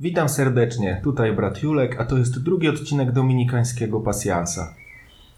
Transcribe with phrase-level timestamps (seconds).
[0.00, 4.74] Witam serdecznie, tutaj brat Julek, a to jest drugi odcinek dominikańskiego pasjansa.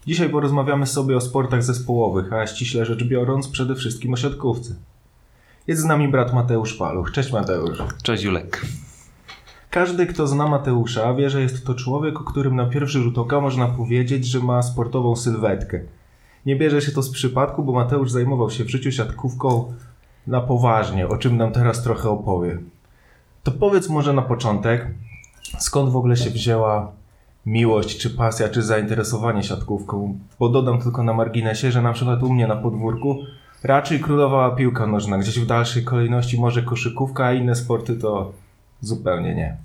[0.07, 4.75] Dzisiaj porozmawiamy sobie o sportach zespołowych, a ściśle rzecz biorąc przede wszystkim o siatkówce.
[5.67, 7.11] Jest z nami brat Mateusz Paluch.
[7.11, 7.83] Cześć Mateusz.
[8.03, 8.61] Cześć Julek.
[9.69, 13.41] Każdy, kto zna Mateusza, wie, że jest to człowiek, o którym na pierwszy rzut oka
[13.41, 15.79] można powiedzieć, że ma sportową sylwetkę.
[16.45, 19.73] Nie bierze się to z przypadku, bo Mateusz zajmował się w życiu siatkówką
[20.27, 22.57] na poważnie, o czym nam teraz trochę opowie.
[23.47, 24.87] To powiedz może na początek,
[25.59, 26.91] skąd w ogóle się wzięła
[27.45, 30.19] miłość, czy pasja, czy zainteresowanie siatkówką?
[30.39, 33.23] Bo dodam tylko na marginesie, że na przykład u mnie na podwórku
[33.63, 38.33] raczej królowała piłka nożna, gdzieś w dalszej kolejności może koszykówka, a inne sporty to
[38.81, 39.57] zupełnie nie.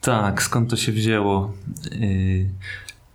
[0.00, 1.52] Tak, skąd to się wzięło?
[1.92, 2.46] Yy,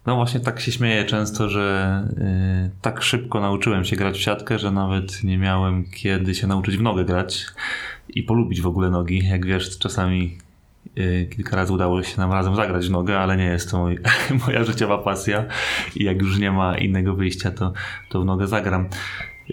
[0.05, 4.59] no właśnie tak się śmieję często, że yy, tak szybko nauczyłem się grać w siatkę,
[4.59, 7.45] że nawet nie miałem kiedy się nauczyć w nogę grać
[8.09, 9.27] i polubić w ogóle nogi.
[9.27, 10.37] Jak wiesz, czasami
[10.95, 13.97] yy, kilka razy udało się nam razem zagrać w nogę, ale nie jest to mój,
[14.47, 15.45] moja życiowa pasja
[15.95, 17.73] i jak już nie ma innego wyjścia, to,
[18.09, 18.87] to w nogę zagram.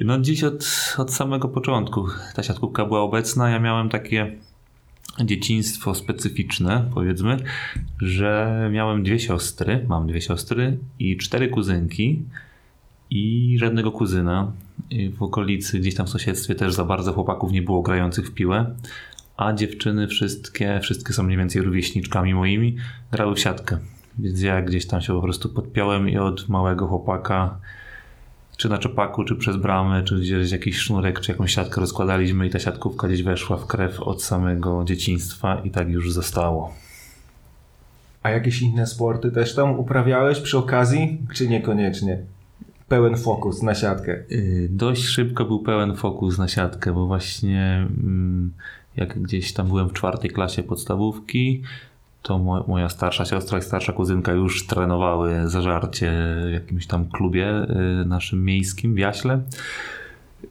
[0.01, 0.65] No dziś od,
[0.99, 3.51] od samego początku ta siatkówka była obecna.
[3.51, 4.33] Ja miałem takie
[5.21, 7.37] dzieciństwo specyficzne, powiedzmy,
[7.99, 12.23] że miałem dwie siostry, mam dwie siostry i cztery kuzynki
[13.11, 14.53] i żadnego kuzyna.
[15.19, 18.75] W okolicy, gdzieś tam w sąsiedztwie też za bardzo chłopaków nie było grających w piłę,
[19.37, 22.77] a dziewczyny wszystkie, wszystkie są mniej więcej rówieśniczkami moimi,
[23.13, 23.79] grały w siatkę.
[24.19, 27.59] Więc ja gdzieś tam się po prostu podpiąłem i od małego chłopaka
[28.57, 32.51] czy na czepaku, czy przez bramę, czy gdzieś jakiś sznurek, czy jakąś siatkę rozkładaliśmy i
[32.51, 36.75] ta siatkówka gdzieś weszła w krew od samego dzieciństwa i tak już zostało.
[38.23, 42.19] A jakieś inne sporty też tam uprawiałeś przy okazji, czy niekoniecznie?
[42.93, 44.25] Pełen fokus na siatkę.
[44.31, 48.53] Yy, dość szybko był pełen fokus na siatkę, bo właśnie mm,
[48.97, 51.63] jak gdzieś tam byłem w czwartej klasie podstawówki,
[52.23, 56.13] to mo moja starsza siostra i starsza kuzynka już trenowały zażarcie
[56.47, 57.67] w jakimś tam klubie
[58.03, 59.41] y, naszym miejskim w Jaśle.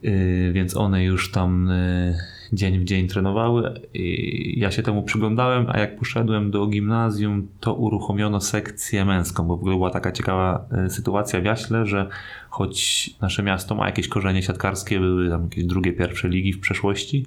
[0.06, 2.18] Y, więc one już tam y,
[2.54, 3.82] dzień w dzień trenowały.
[3.94, 9.58] I ja się temu przyglądałem, a jak poszedłem do gimnazjum, to uruchomiono sekcję męską, bo
[9.58, 12.10] w ogóle była taka ciekawa sytuacja w Jaśle, że
[12.50, 17.26] choć nasze miasto ma jakieś korzenie siatkarskie, były tam jakieś drugie, pierwsze ligi w przeszłości,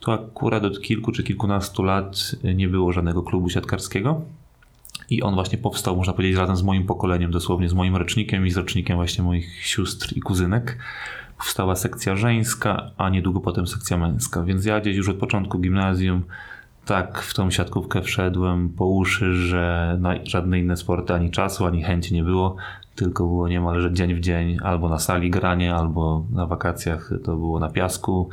[0.00, 4.22] to akurat od kilku czy kilkunastu lat nie było żadnego klubu siatkarskiego.
[5.10, 8.50] I on właśnie powstał, można powiedzieć, razem z moim pokoleniem, dosłownie z moim rocznikiem i
[8.50, 10.78] z rocznikiem właśnie moich sióstr i kuzynek.
[11.38, 14.42] Powstała sekcja żeńska, a niedługo potem sekcja męska.
[14.42, 16.22] Więc ja gdzieś już od początku gimnazjum
[16.86, 21.82] tak w tą siatkówkę wszedłem po uszy, że na żadne inne sporty ani czasu, ani
[21.82, 22.56] chęci nie było,
[22.94, 27.60] tylko było niemalże dzień w dzień albo na sali granie, albo na wakacjach to było
[27.60, 28.28] na piasku,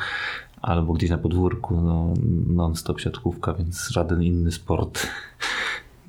[0.61, 2.13] albo gdzieś na podwórku, no,
[2.47, 5.07] non-stop siatkówka, więc żaden inny sport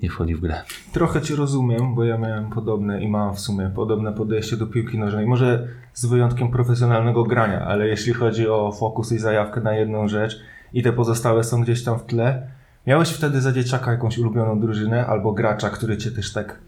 [0.04, 0.62] nie wchodzi w grę.
[0.92, 4.98] Trochę Cię rozumiem, bo ja miałem podobne i mam w sumie podobne podejście do piłki
[4.98, 5.26] nożnej.
[5.26, 10.41] Może z wyjątkiem profesjonalnego grania, ale jeśli chodzi o fokus i zajawkę na jedną rzecz
[10.72, 12.47] i te pozostałe są gdzieś tam w tle.
[12.87, 16.59] Miałeś wtedy za dzieciaka jakąś ulubioną drużynę albo gracza, który Cię też tak,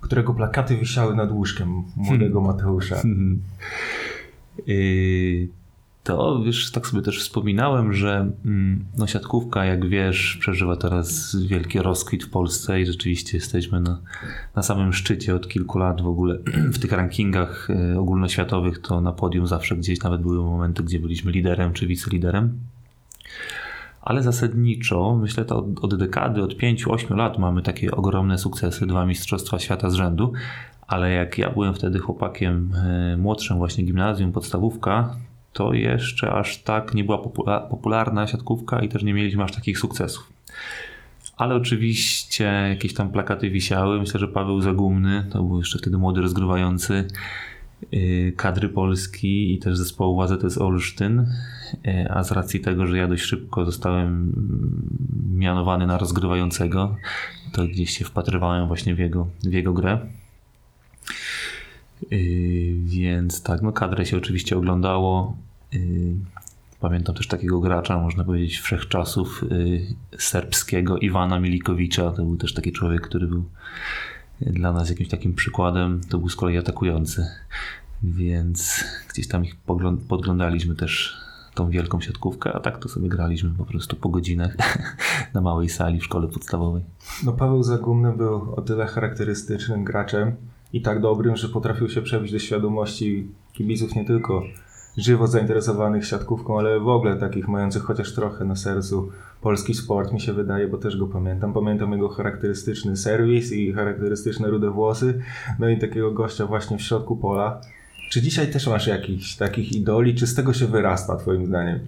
[0.00, 2.56] którego plakaty wisiały nad łóżkiem młodego hmm.
[2.56, 2.96] Mateusza?
[2.96, 3.42] Hmm.
[4.66, 5.48] Yy,
[6.10, 11.78] to wiesz, tak sobie też wspominałem, że mm, no, siatkówka, jak wiesz, przeżywa teraz wielki
[11.78, 14.00] rozkwit w Polsce i rzeczywiście jesteśmy na,
[14.56, 16.38] na samym szczycie od kilku lat w ogóle
[16.74, 18.78] w tych rankingach y, ogólnoświatowych.
[18.78, 22.58] To na podium zawsze gdzieś nawet były momenty, gdzie byliśmy liderem czy wiceliderem.
[24.02, 29.06] Ale zasadniczo, myślę, to od, od dekady, od 5-8 lat mamy takie ogromne sukcesy, dwa
[29.06, 30.32] Mistrzostwa Świata z rzędu.
[30.86, 32.74] Ale jak ja byłem wtedy chłopakiem
[33.12, 35.16] y, młodszym, właśnie gimnazjum, podstawówka,
[35.52, 37.18] to jeszcze aż tak nie była
[37.70, 40.32] popularna siatkówka i też nie mieliśmy aż takich sukcesów.
[41.36, 44.00] Ale oczywiście jakieś tam plakaty wisiały.
[44.00, 47.08] Myślę, że Paweł Zagumny to był jeszcze wtedy młody rozgrywający
[47.94, 51.26] y, kadry Polski i też zespołu AZS Olsztyn.
[51.86, 54.32] Y, a z racji tego, że ja dość szybko zostałem
[55.34, 56.96] mianowany na rozgrywającego,
[57.52, 59.98] to gdzieś się wpatrywałem właśnie w jego, w jego grę.
[62.10, 65.36] Yy, więc tak, no kadrę się oczywiście oglądało.
[65.72, 65.80] Yy,
[66.80, 69.80] pamiętam też takiego gracza, można powiedzieć, wszechczasów yy,
[70.18, 72.10] serbskiego, Iwana Milikowicza.
[72.10, 73.44] To był też taki człowiek, który był
[74.40, 76.00] dla nas jakimś takim przykładem.
[76.08, 77.26] To był z kolei atakujący.
[78.02, 79.56] Więc gdzieś tam ich
[80.08, 81.20] podglądaliśmy też
[81.54, 84.56] tą wielką siatkówkę, a tak to sobie graliśmy po prostu po godzinach
[85.34, 86.82] na małej sali w szkole podstawowej.
[87.24, 90.36] No Paweł Zagumny był o tyle charakterystycznym graczem,
[90.72, 94.42] i tak dobrym, że potrafił się przebić do świadomości kibiców nie tylko
[94.96, 100.20] żywo zainteresowanych siatkówką, ale w ogóle takich mających chociaż trochę na sercu polski sport, mi
[100.20, 101.52] się wydaje, bo też go pamiętam.
[101.52, 105.22] Pamiętam jego charakterystyczny serwis i charakterystyczne rude włosy,
[105.58, 107.60] no i takiego gościa właśnie w środku pola.
[108.10, 111.80] Czy dzisiaj też masz jakichś takich idoli, czy z tego się wyrasta, twoim zdaniem?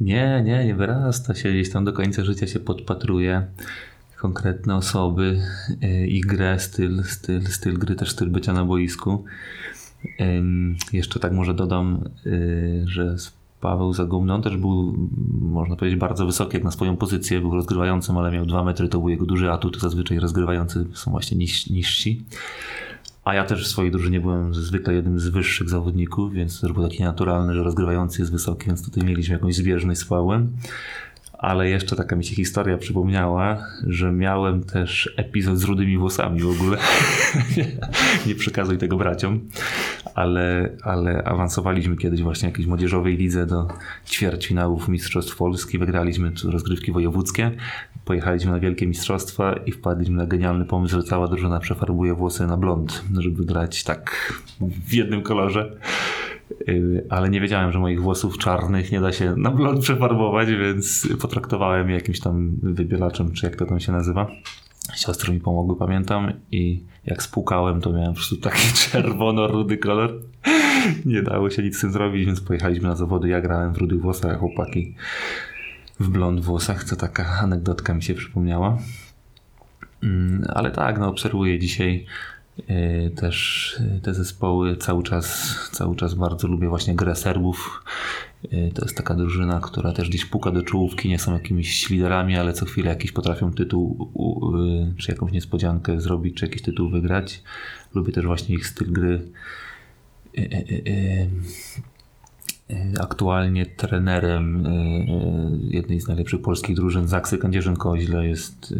[0.00, 1.50] Nie, nie, nie wyrasta się.
[1.50, 3.46] Gdzieś tam do końca życia się podpatruje
[4.24, 5.40] konkretne osoby,
[5.82, 9.24] e, ich grę, styl, styl, styl gry, też styl bycia na boisku.
[10.92, 12.30] Jeszcze tak może dodam, e,
[12.86, 13.16] że
[13.60, 15.08] Paweł Zagumny, on też był,
[15.40, 18.98] można powiedzieć, bardzo wysoki jak na swoją pozycję, był rozgrywającym, ale miał dwa metry, to
[18.98, 22.24] był jego duży atut, zazwyczaj rozgrywający są właśnie niż, niżsi.
[23.24, 26.88] A ja też w swojej drużynie byłem zwykle jednym z wyższych zawodników, więc też było
[26.88, 30.52] takie naturalne, że rozgrywający jest wysoki, więc tutaj mieliśmy jakąś zbieżność z Pawłem
[31.44, 36.48] ale jeszcze taka mi się historia przypomniała, że miałem też epizod z rudymi włosami w
[36.48, 36.78] ogóle.
[38.26, 39.40] nie przekazuj tego braciom,
[40.14, 43.68] ale, ale awansowaliśmy kiedyś właśnie jakiejś młodzieżowej lidze do
[44.06, 47.50] ćwierćfinałów Mistrzostw Polski, wygraliśmy rozgrywki wojewódzkie,
[48.04, 52.56] pojechaliśmy na wielkie mistrzostwa i wpadliśmy na genialny pomysł, że cała drużyna przefarbuje włosy na
[52.56, 55.76] blond, żeby grać tak w jednym kolorze.
[56.68, 61.08] Y, ale nie wiedziałem, że moich włosów czarnych nie da się na blond przefarbować, więc
[61.20, 64.26] potraktowałem je jakimś tam wybielaczem, czy jak to tam się nazywa.
[64.94, 70.20] Siostry mi pomogły, pamiętam, i jak spłukałem, to miałem po prostu taki czerwono-rudy kolor.
[71.04, 73.28] Nie dało się nic z tym zrobić, więc pojechaliśmy na zawody.
[73.28, 74.94] Ja grałem w rudych włosach, chłopaki
[76.00, 76.84] w blond włosach.
[76.84, 78.78] To taka anegdotka mi się przypomniała.
[80.02, 82.06] Mm, ale tak, no obserwuję dzisiaj
[83.16, 87.84] też e, te zespoły cały czas, cały czas bardzo lubię właśnie grę Serbów.
[88.52, 92.36] E, to jest taka drużyna, która też gdzieś puka do czołówki, nie są jakimiś liderami,
[92.36, 94.12] ale co chwilę jakiś potrafią tytuł,
[94.98, 97.42] czy jakąś niespodziankę zrobić, czy jakiś tytuł wygrać.
[97.94, 99.28] Lubię też właśnie ich styl gry.
[102.70, 104.74] E, aktualnie trenerem e, e,
[105.70, 108.74] jednej z najlepszych polskich drużyn Zaksy Kędzierzyn-Koźle jest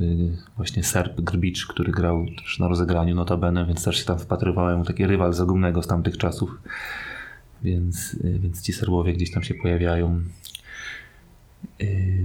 [0.56, 5.06] właśnie Serb Grbicz, który grał też na rozegraniu notabene, więc też się tam wpatrywałem, taki
[5.06, 6.50] rywal zagumnego z tamtych czasów,
[7.62, 10.20] więc, więc ci Serbowie gdzieś tam się pojawiają.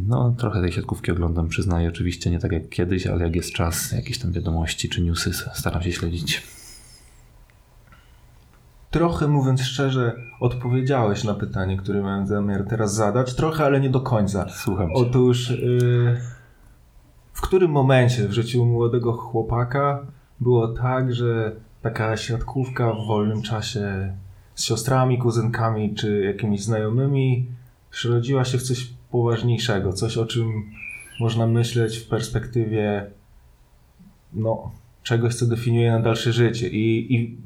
[0.08, 3.92] No, trochę tej siatkówki oglądam, przyznaję, oczywiście nie tak jak kiedyś, ale jak jest czas,
[3.92, 6.44] jakieś tam wiadomości czy newsy staram się śledzić
[8.92, 13.36] trochę, mówiąc szczerze, odpowiedziałeś na pytanie, które miałem zamiar teraz zadać.
[13.36, 14.50] Trochę, ale nie do końca.
[14.50, 14.88] Słucham.
[14.88, 14.96] Cię.
[14.96, 16.18] Otóż, yy,
[17.34, 20.06] w którym momencie w życiu młodego chłopaka
[20.40, 24.14] było tak, że taka siatkówka w wolnym czasie
[24.56, 27.46] z siostrami, kuzynkami czy jakimiś znajomymi
[27.92, 30.64] przerodziła się w coś poważniejszego, coś o czym
[31.20, 33.06] można myśleć w perspektywie
[34.34, 34.72] no,
[35.04, 36.70] czegoś, co definiuje na dalsze życie.
[36.70, 37.38] I, i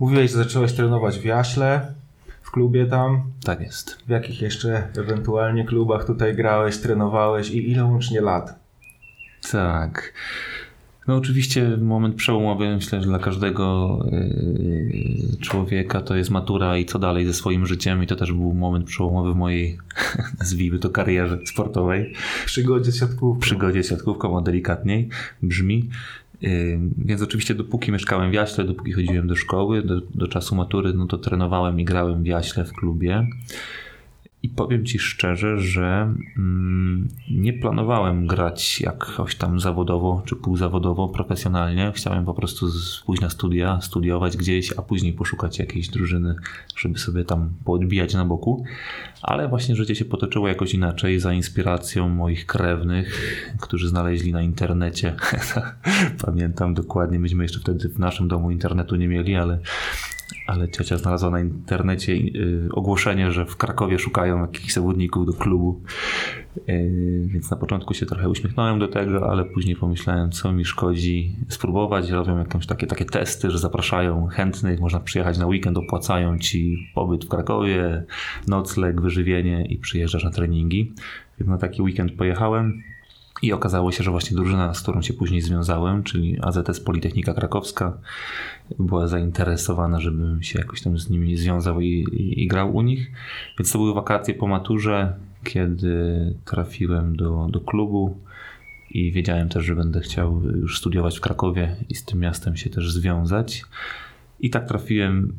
[0.00, 1.94] Mówiłeś, że zacząłeś trenować w Jaśle,
[2.42, 3.22] w klubie tam.
[3.44, 3.98] Tak jest.
[4.06, 8.60] W jakich jeszcze ewentualnie klubach tutaj grałeś, trenowałeś i ile łącznie lat?
[9.52, 10.12] Tak.
[11.08, 16.98] No oczywiście moment przełomowy, myślę, że dla każdego yy, człowieka to jest matura i co
[16.98, 19.78] dalej ze swoim życiem i to też był moment przełomowy w mojej,
[20.38, 22.14] nazwijmy to, karierze sportowej.
[22.46, 23.40] Przygodzie siatkówką.
[23.40, 25.08] Przygodzie siatkówką, a delikatniej
[25.42, 25.88] brzmi.
[26.98, 31.06] Więc oczywiście dopóki mieszkałem w Jaśle, dopóki chodziłem do szkoły, do, do czasu matury, no
[31.06, 33.26] to trenowałem i grałem w Jaśle w klubie.
[34.42, 41.92] I powiem Ci szczerze, że mm, nie planowałem grać jakoś tam zawodowo czy półzawodowo, profesjonalnie.
[41.94, 42.66] Chciałem po prostu
[43.06, 46.34] pójść na studia, studiować gdzieś, a później poszukać jakiejś drużyny,
[46.76, 48.64] żeby sobie tam poodbijać na boku.
[49.22, 53.06] Ale właśnie życie się potoczyło jakoś inaczej, za inspiracją moich krewnych,
[53.60, 55.14] którzy znaleźli na internecie.
[56.26, 59.58] Pamiętam dokładnie, myśmy jeszcze wtedy w naszym domu internetu nie mieli, ale
[60.46, 65.82] ale ciocia znalazła na internecie y, ogłoszenie, że w Krakowie szukają jakichś zawodników do klubu.
[66.68, 71.36] Y, więc na początku się trochę uśmiechnąłem do tego, ale później pomyślałem, co mi szkodzi
[71.48, 72.10] spróbować.
[72.10, 77.24] Robią jakieś takie, takie testy, że zapraszają chętnych, można przyjechać na weekend, opłacają ci pobyt
[77.24, 78.04] w Krakowie,
[78.48, 79.11] nocleg, wyżywienie
[79.68, 80.92] i przyjeżdżasz na treningi.
[81.38, 82.82] Więc na taki weekend pojechałem.
[83.42, 87.98] I okazało się, że właśnie drużyna, z którą się później związałem, czyli AZS Politechnika Krakowska,
[88.78, 93.10] była zainteresowana, żebym się jakoś tam z nimi związał i, i, i grał u nich.
[93.58, 95.14] Więc to były wakacje po maturze,
[95.44, 98.16] kiedy trafiłem do, do klubu
[98.90, 102.70] i wiedziałem też, że będę chciał już studiować w Krakowie i z tym miastem się
[102.70, 103.64] też związać.
[104.42, 105.32] I tak trafiłem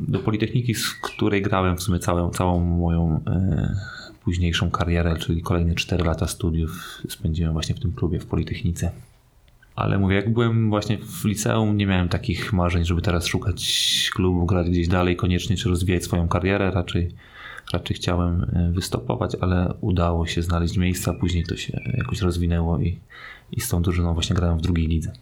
[0.00, 3.74] do Politechniki, z której grałem w sumie całą, całą moją e,
[4.24, 8.90] późniejszą karierę, czyli kolejne 4 lata studiów spędziłem właśnie w tym klubie w Politechnice.
[9.76, 14.46] ale mówię, jak byłem właśnie w liceum, nie miałem takich marzeń, żeby teraz szukać klubu,
[14.46, 16.70] grać gdzieś dalej koniecznie, czy rozwijać swoją karierę.
[16.70, 17.10] Raczej,
[17.72, 21.14] raczej chciałem e, wystopować, ale udało się znaleźć miejsca.
[21.14, 22.98] Później to się jakoś rozwinęło i,
[23.52, 25.12] i z tą drużyną właśnie grałem w drugiej lidze.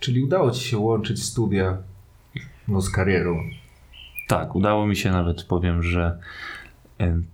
[0.00, 1.78] Czyli udało ci się łączyć studia
[2.68, 3.42] no, z karierą.
[4.28, 6.18] Tak, udało mi się nawet, powiem, że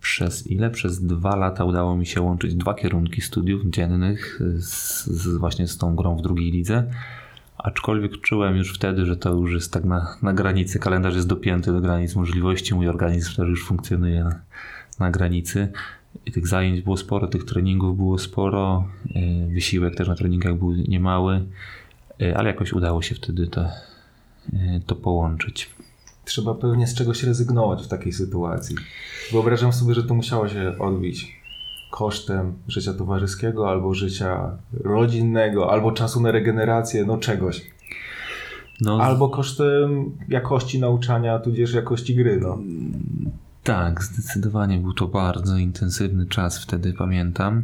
[0.01, 0.71] przez ile?
[0.71, 5.79] Przez dwa lata udało mi się łączyć dwa kierunki studiów dziennych z, z właśnie z
[5.79, 6.91] tą grą w drugiej lidze.
[7.59, 11.73] Aczkolwiek czułem już wtedy, że to już jest tak na, na granicy, kalendarz jest dopięty
[11.73, 14.41] do granic możliwości, mój organizm też już funkcjonuje na,
[15.01, 15.73] na granicy.
[16.27, 20.73] I tych zajęć było sporo, tych treningów było sporo, e, wysiłek też na treningach był
[20.73, 21.45] niemały,
[22.21, 23.73] e, ale jakoś udało się wtedy to, e,
[24.87, 25.71] to połączyć
[26.25, 28.77] trzeba pewnie z czegoś rezygnować w takiej sytuacji.
[29.33, 31.41] Wyobrażam sobie, że to musiało się odbić
[31.91, 34.51] kosztem życia towarzyskiego, albo życia
[34.85, 37.71] rodzinnego, albo czasu na regenerację, no czegoś.
[38.81, 42.41] No, albo kosztem jakości nauczania, tudzież jakości gry.
[42.41, 42.59] No.
[43.63, 47.63] Tak, zdecydowanie był to bardzo intensywny czas, wtedy pamiętam.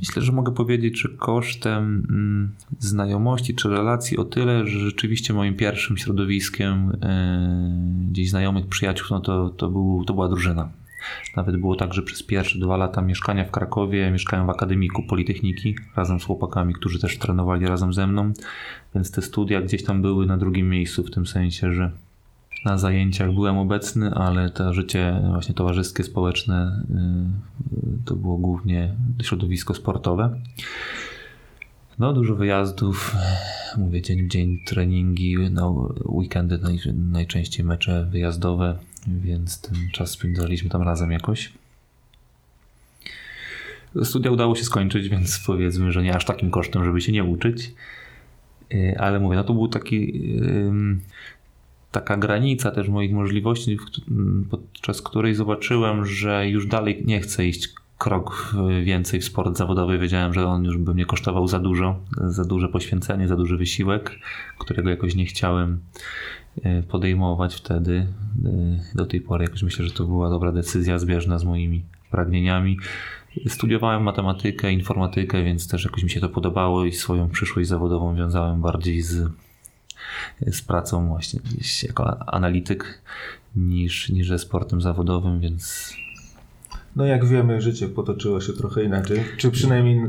[0.00, 5.56] Myślę, że mogę powiedzieć, że kosztem mm, znajomości czy relacji o tyle, że rzeczywiście moim
[5.56, 10.68] pierwszym środowiskiem e, gdzieś znajomych, przyjaciół, no to, to, był, to była drużyna.
[11.36, 15.74] Nawet było tak, że przez pierwsze dwa lata mieszkania w Krakowie mieszkałem w Akademiku Politechniki
[15.96, 18.32] razem z chłopakami, którzy też trenowali razem ze mną,
[18.94, 21.90] więc te studia gdzieś tam były na drugim miejscu w tym sensie, że
[22.64, 29.74] na zajęciach byłem obecny, ale to życie właśnie towarzyskie, społeczne y, to było głównie środowisko
[29.74, 30.40] sportowe.
[31.98, 33.16] No, dużo wyjazdów,
[33.76, 40.70] mówię, dzień w dzień treningi, no, weekendy naj, najczęściej mecze wyjazdowe, więc ten czas spędzaliśmy
[40.70, 41.52] tam razem jakoś.
[44.02, 47.74] Studia udało się skończyć, więc powiedzmy, że nie aż takim kosztem, żeby się nie uczyć.
[48.74, 50.22] Y, ale mówię, no to był taki
[51.94, 53.78] taka granica też moich możliwości,
[54.50, 59.98] podczas której zobaczyłem, że już dalej nie chcę iść krok więcej w sport zawodowy.
[59.98, 64.18] Wiedziałem, że on już by mnie kosztował za dużo, za duże poświęcenie, za duży wysiłek,
[64.58, 65.80] którego jakoś nie chciałem
[66.62, 68.06] e, podejmować wtedy.
[68.44, 72.78] E, do tej pory jakoś myślę, że to była dobra decyzja zbieżna z moimi pragnieniami.
[73.48, 78.60] Studiowałem matematykę, informatykę, więc też jakoś mi się to podobało i swoją przyszłość zawodową wiązałem
[78.60, 79.28] bardziej z
[80.52, 83.02] z pracą właśnie gdzieś jako analityk
[83.56, 85.94] niż, niż ze sportem zawodowym, więc
[86.96, 89.24] no jak wiemy, życie potoczyło się trochę inaczej.
[89.36, 90.00] Czy przynajmniej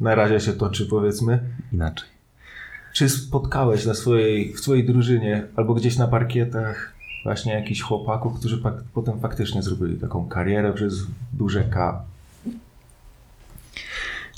[0.00, 1.40] na razie się toczy, powiedzmy.
[1.72, 2.08] Inaczej.
[2.94, 8.58] Czy spotkałeś na swojej, w swojej drużynie albo gdzieś na parkietach właśnie jakichś chłopaków, którzy
[8.58, 12.04] pak, potem faktycznie zrobili taką karierę przez duże K?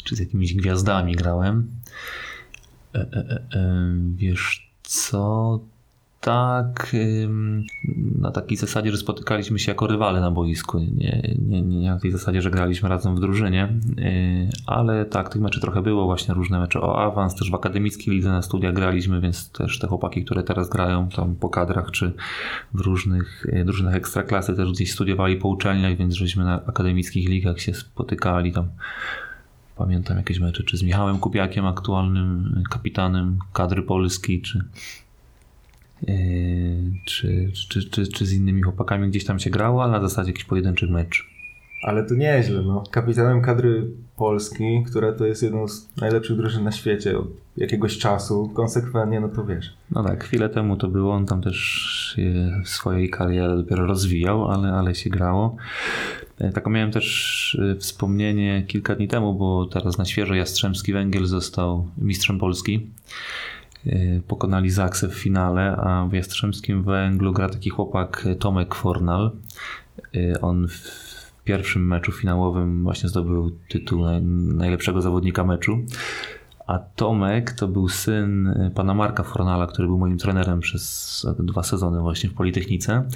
[0.04, 1.71] Czy z jakimiś gwiazdami grałem?
[2.95, 5.61] E, e, e, e wiesz co
[6.20, 6.96] tak
[8.18, 10.78] na takiej zasadzie, że spotykaliśmy się jako rywale na boisku.
[10.78, 13.68] Nie, nie, nie na tej zasadzie, że graliśmy razem w drużynie,
[13.99, 18.14] y, ale tak, tych meczy trochę było, właśnie różne mecze o awans, też w akademickiej
[18.14, 22.12] lidze na studia graliśmy, więc też te chłopaki, które teraz grają tam po kadrach, czy
[22.75, 27.61] w różnych y, drużynach ekstraklasy też gdzieś studiowali po uczelniach, więc żeśmy na akademickich ligach
[27.61, 28.68] się spotykali tam
[29.83, 34.65] Pamiętam jakieś mecze, czy z Michałem Kupiakiem, aktualnym kapitanem kadry Polski, czy,
[37.07, 40.45] czy, czy, czy, czy, z innymi chłopakami gdzieś tam się grało, ale na zasadzie jakiś
[40.45, 41.31] pojedynczy mecz.
[41.83, 42.85] Ale to nieźle, no.
[42.91, 43.87] Kapitanem kadry
[44.17, 49.29] Polski, która to jest jedną z najlepszych drużyn na świecie od jakiegoś czasu, konsekwentnie, no
[49.29, 49.77] to wiesz.
[49.91, 52.19] No tak, chwilę temu to było, on tam też
[52.65, 55.57] w swojej karierze dopiero rozwijał, ale, ale się grało.
[56.42, 61.26] E, taką miałem też e, wspomnienie kilka dni temu, bo teraz na świeżo Jastrzębski Węgiel
[61.26, 62.87] został mistrzem Polski.
[63.87, 69.30] E, pokonali Zaksę w finale, a w Jastrzębskim Węglu gra taki chłopak Tomek Fornal.
[70.42, 74.04] On w pierwszym meczu finałowym właśnie zdobył tytuł
[74.54, 75.78] najlepszego zawodnika meczu.
[76.66, 81.62] A Tomek to był syn y, pana Marka Fornala, który był moim trenerem przez dwa
[81.62, 83.09] sezony właśnie w Politechnice.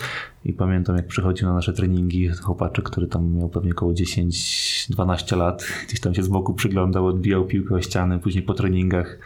[0.44, 5.66] I pamiętam, jak przychodził na nasze treningi chłopaczek, który tam miał pewnie około 10-12 lat.
[5.88, 8.18] Gdzieś tam się z boku przyglądał, odbijał piłkę o ściany.
[8.18, 9.18] Później po treningach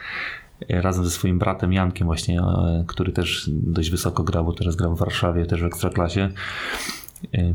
[0.61, 2.43] y, razem ze swoim bratem Jankiem właśnie, y,
[2.87, 6.31] który też dość wysoko grał, bo teraz gra w Warszawie, też w Ekstraklasie e,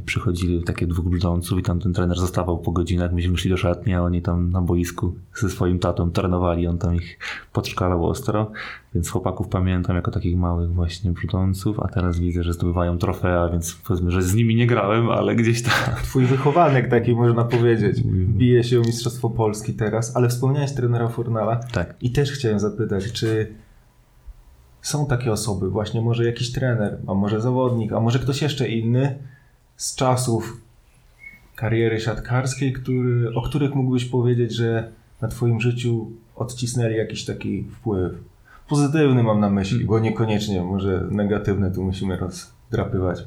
[0.06, 3.94] przychodzili takie dwóch brudząców i tam ten trener zostawał po godzinach, myśmy szli do szatni,
[3.94, 7.18] a oni tam na boisku ze swoim tatą trenowali, on tam ich
[7.52, 8.50] podszkalał ostro,
[8.94, 13.74] więc chłopaków pamiętam jako takich małych właśnie brudząców, a teraz widzę, że zdobywają trofea, więc
[13.74, 15.72] powiedzmy, że z nimi nie grałem, ale gdzieś tam...
[16.04, 18.02] Twój wychowanek taki można powiedzieć,
[18.38, 21.94] bije się o Mistrzostwo Polski teraz, ale wspomniałeś trenera Fornala Tak.
[22.00, 23.54] i też chciałem zapytać, czy
[24.82, 29.18] są takie osoby, właśnie może jakiś trener, a może zawodnik, a może ktoś jeszcze inny
[29.76, 30.60] z czasów
[31.54, 38.12] kariery siatkarskiej, który, o których mógłbyś powiedzieć, że na Twoim życiu odcisnęli jakiś taki wpływ.
[38.68, 43.22] Pozytywny mam na myśli, bo niekoniecznie może negatywne tu musimy rozdrapywać.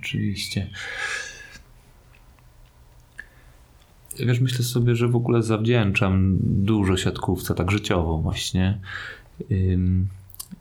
[0.00, 0.70] Oczywiście.
[4.18, 8.78] Wiesz, myślę sobie, że w ogóle zawdzięczam dużo siatkówce, tak życiowo właśnie.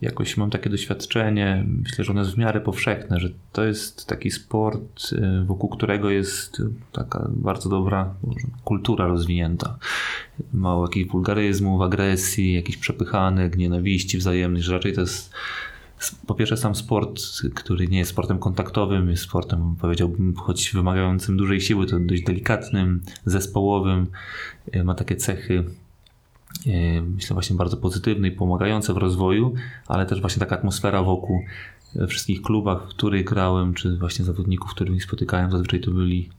[0.02, 4.32] Jakoś mam takie doświadczenie, myślę, że ono jest w miarę powszechne, że to jest taki
[4.32, 8.16] sport, y, wokół którego jest taka bardzo dobra
[8.64, 9.78] kultura rozwinięta.
[10.54, 15.34] Mało jakichś wulgaryzmów, agresji, jakichś przepychanek, nienawiści wzajemnych, że raczej to jest
[16.28, 17.22] po pierwsze sam sport,
[17.56, 23.02] który nie jest sportem kontaktowym, jest sportem powiedziałbym, choć wymagającym dużej siły, to dość delikatnym,
[23.26, 24.08] zespołowym,
[24.76, 25.64] y, ma takie cechy
[27.02, 29.54] myślę właśnie bardzo pozytywne i pomagające w rozwoju,
[29.88, 31.42] ale też właśnie taka atmosfera wokół
[31.96, 36.30] we wszystkich klubach, w których grałem, czy właśnie zawodników, których spotykałem, zazwyczaj to byli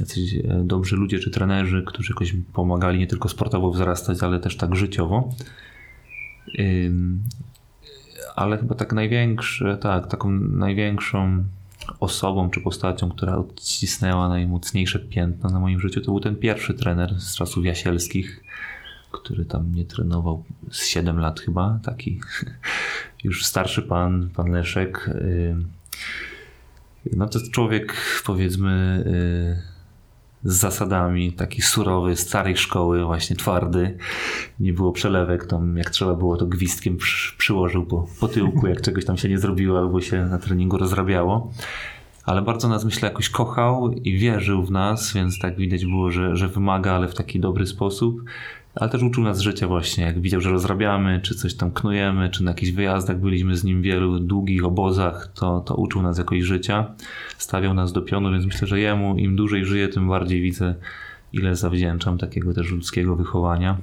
[0.00, 4.56] jacyś e, dobrzy ludzie czy trenerzy, którzy jakoś pomagali nie tylko sportowo wzrastać, ale też
[4.56, 5.28] tak życiowo.
[8.36, 11.44] Ale chyba tak największe, tak, taką największą
[12.00, 17.14] osobą czy postacią, która odcisnęła najmocniejsze piętno na moim życiu, to był ten pierwszy trener
[17.20, 18.44] z czasów jasielskich,
[19.12, 22.20] który tam mnie trenował z 7 lat chyba, taki
[23.24, 25.10] już starszy pan, pan Leszek.
[27.12, 29.04] No to jest człowiek powiedzmy
[30.44, 33.96] z zasadami, taki surowy, starej szkoły, właśnie twardy.
[34.60, 38.80] Nie było przelewek, tam jak trzeba było, to gwizdkiem przy, przyłożył po, po tyłku, jak
[38.80, 41.52] czegoś tam się nie zrobiło albo się na treningu rozrabiało.
[42.24, 46.36] Ale bardzo nas, myślę, jakoś kochał i wierzył w nas, więc tak widać było, że,
[46.36, 48.22] że wymaga, ale w taki dobry sposób.
[48.74, 52.44] Ale też uczył nas życia właśnie, jak widział, że rozrabiamy, czy coś tam knujemy, czy
[52.44, 56.42] na jakichś wyjazdach byliśmy z nim w wielu długich obozach, to, to uczył nas jakoś
[56.42, 56.94] życia,
[57.38, 60.74] stawiał nas do pionu, więc myślę, że jemu im dłużej żyję, tym bardziej widzę,
[61.32, 63.76] ile zawdzięczam takiego też ludzkiego wychowania.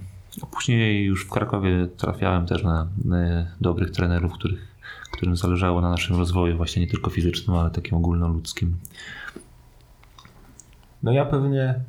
[0.51, 3.17] Później już w Krakowie trafiałem też na, na
[3.62, 4.67] dobrych trenerów, których,
[5.12, 8.78] którym zależało na naszym rozwoju, właśnie nie tylko fizycznym, ale takim ogólnoludzkim.
[11.04, 11.80] No ja pewnie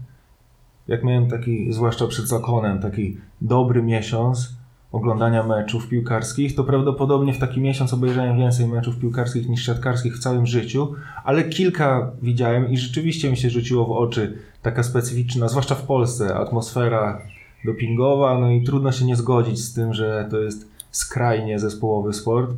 [0.88, 4.58] jak miałem taki, zwłaszcza przed zakonem, taki dobry miesiąc
[4.92, 10.18] oglądania meczów piłkarskich, to prawdopodobnie w taki miesiąc obejrzałem więcej meczów piłkarskich niż siatkarskich w
[10.18, 15.74] całym życiu, ale kilka widziałem i rzeczywiście mi się rzuciło w oczy taka specyficzna, zwłaszcza
[15.74, 17.20] w Polsce, atmosfera
[17.64, 22.50] dopingowa, no i trudno się nie zgodzić z tym, że to jest skrajnie zespołowy sport,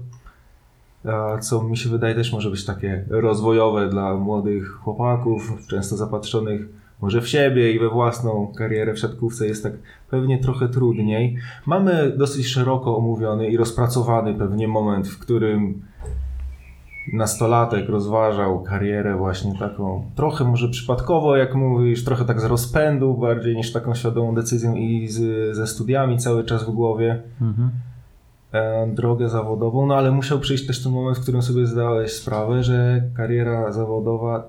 [1.40, 7.20] co mi się wydaje też może być takie rozwojowe dla młodych chłopaków, często zapatrzonych może
[7.20, 9.72] w siebie i we własną karierę w siatkówce jest tak
[10.10, 11.36] pewnie trochę trudniej.
[11.66, 15.82] Mamy dosyć szeroko omówiony i rozpracowany pewnie moment, w którym
[17.12, 23.56] nastolatek rozważał karierę właśnie taką trochę może przypadkowo, jak mówisz, trochę tak z rozpędu bardziej
[23.56, 27.22] niż taką świadomą decyzją i z, ze studiami cały czas w głowie.
[27.40, 27.70] Mhm.
[28.52, 32.62] E, drogę zawodową, no ale musiał przyjść też ten moment, w którym sobie zdałeś sprawę,
[32.62, 34.48] że kariera zawodowa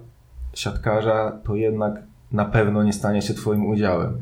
[0.53, 4.17] siatkarza to jednak na pewno nie stanie się Twoim udziałem.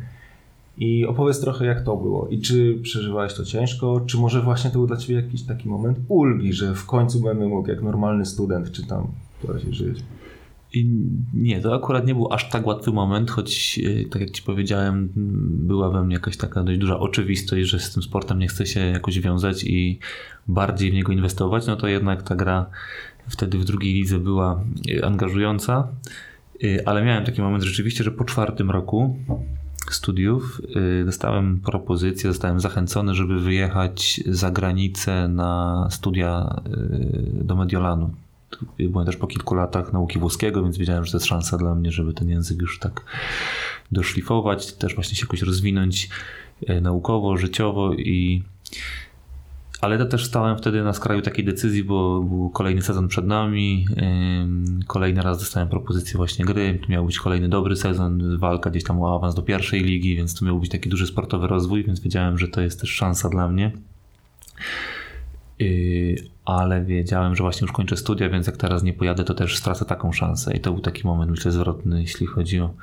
[0.78, 4.78] I opowiedz trochę, jak to było i czy przeżywałeś to ciężko, czy może właśnie to
[4.78, 8.72] był dla Ciebie jakiś taki moment ulgi, że w końcu będę mógł jak normalny student,
[8.72, 9.08] czy tam
[9.66, 10.04] się żyć.
[11.34, 15.10] Nie, to akurat nie był aż tak łatwy moment, choć e, tak jak Ci powiedziałem,
[15.46, 18.80] była we mnie jakaś taka dość duża oczywistość, że z tym sportem nie chcę się
[18.80, 20.00] jakoś wiązać i
[20.48, 22.66] bardziej w niego inwestować, no to jednak ta gra
[23.28, 24.64] wtedy w drugiej lidze była
[24.98, 25.88] e, angażująca.
[26.64, 29.16] Y, ale miałem taki moment rzeczywiście, że po czwartym roku
[29.92, 30.62] studiów
[31.02, 38.14] y, dostałem propozycję, zostałem zachęcony, żeby wyjechać za granicę na studia y, do Mediolanu.
[38.80, 41.92] Byłem też po kilku latach nauki włoskiego, więc wiedziałem, że to jest szansa dla mnie,
[41.92, 43.02] żeby ten język już tak
[43.92, 46.10] doszlifować, też właśnie się jakoś rozwinąć
[46.82, 48.44] naukowo, życiowo i
[49.82, 53.86] ale to też stałem wtedy na skraju takiej decyzji, bo był kolejny sezon przed nami.
[54.88, 56.80] Kolejny raz dostałem propozycję właśnie gry.
[56.82, 60.36] To miał być kolejny dobry sezon, walka gdzieś tam o awans do pierwszej ligi, więc
[60.36, 63.48] to miał być taki duży sportowy rozwój, więc wiedziałem, że to jest też szansa dla
[63.48, 63.72] mnie.
[65.60, 66.16] Yy,
[66.46, 69.86] ale wiedziałem, że właśnie już kończę studia, więc jak teraz nie pojadę, to też stracę
[69.86, 70.58] taką szansę.
[70.58, 72.74] I to był taki moment, myślę, zwrotny, jeśli chodzi o,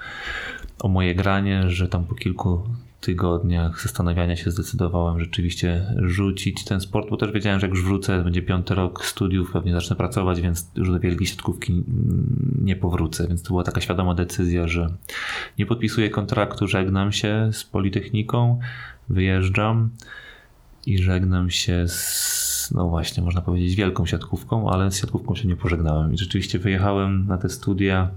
[0.80, 2.62] o moje granie, że tam po kilku
[3.00, 8.24] tygodniach zastanawiania się zdecydowałem rzeczywiście rzucić ten sport, bo też wiedziałem, że jak już wrócę,
[8.24, 11.84] będzie piąty rok studiów, pewnie zacznę pracować, więc już do wielkiej siatkówki
[12.62, 14.94] nie powrócę, więc to była taka świadoma decyzja, że
[15.58, 18.58] nie podpisuję kontraktu, żegnam się z Politechniką,
[19.08, 19.90] wyjeżdżam
[20.86, 25.56] i żegnam się z, no właśnie, można powiedzieć wielką siatkówką, ale z siatkówką się nie
[25.56, 26.14] pożegnałem.
[26.14, 28.10] I rzeczywiście wyjechałem na te studia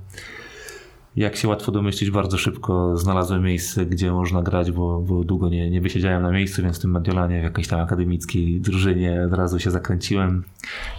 [1.20, 5.70] jak się łatwo domyślić, bardzo szybko znalazłem miejsce, gdzie można grać, bo, bo długo nie,
[5.70, 9.60] nie wysiedziałem na miejscu, więc w tym Mediolanie, w jakiejś tam akademickiej drużynie od razu
[9.60, 10.44] się zakręciłem,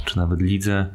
[0.05, 0.87] czy nawet lidze.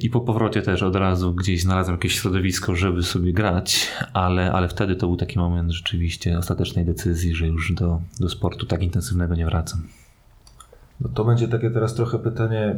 [0.00, 4.68] I po powrocie też od razu gdzieś znalazłem jakieś środowisko, żeby sobie grać, ale, ale
[4.68, 9.34] wtedy to był taki moment rzeczywiście ostatecznej decyzji, że już do, do sportu tak intensywnego
[9.34, 9.82] nie wracam.
[11.00, 12.76] No to będzie takie teraz trochę pytanie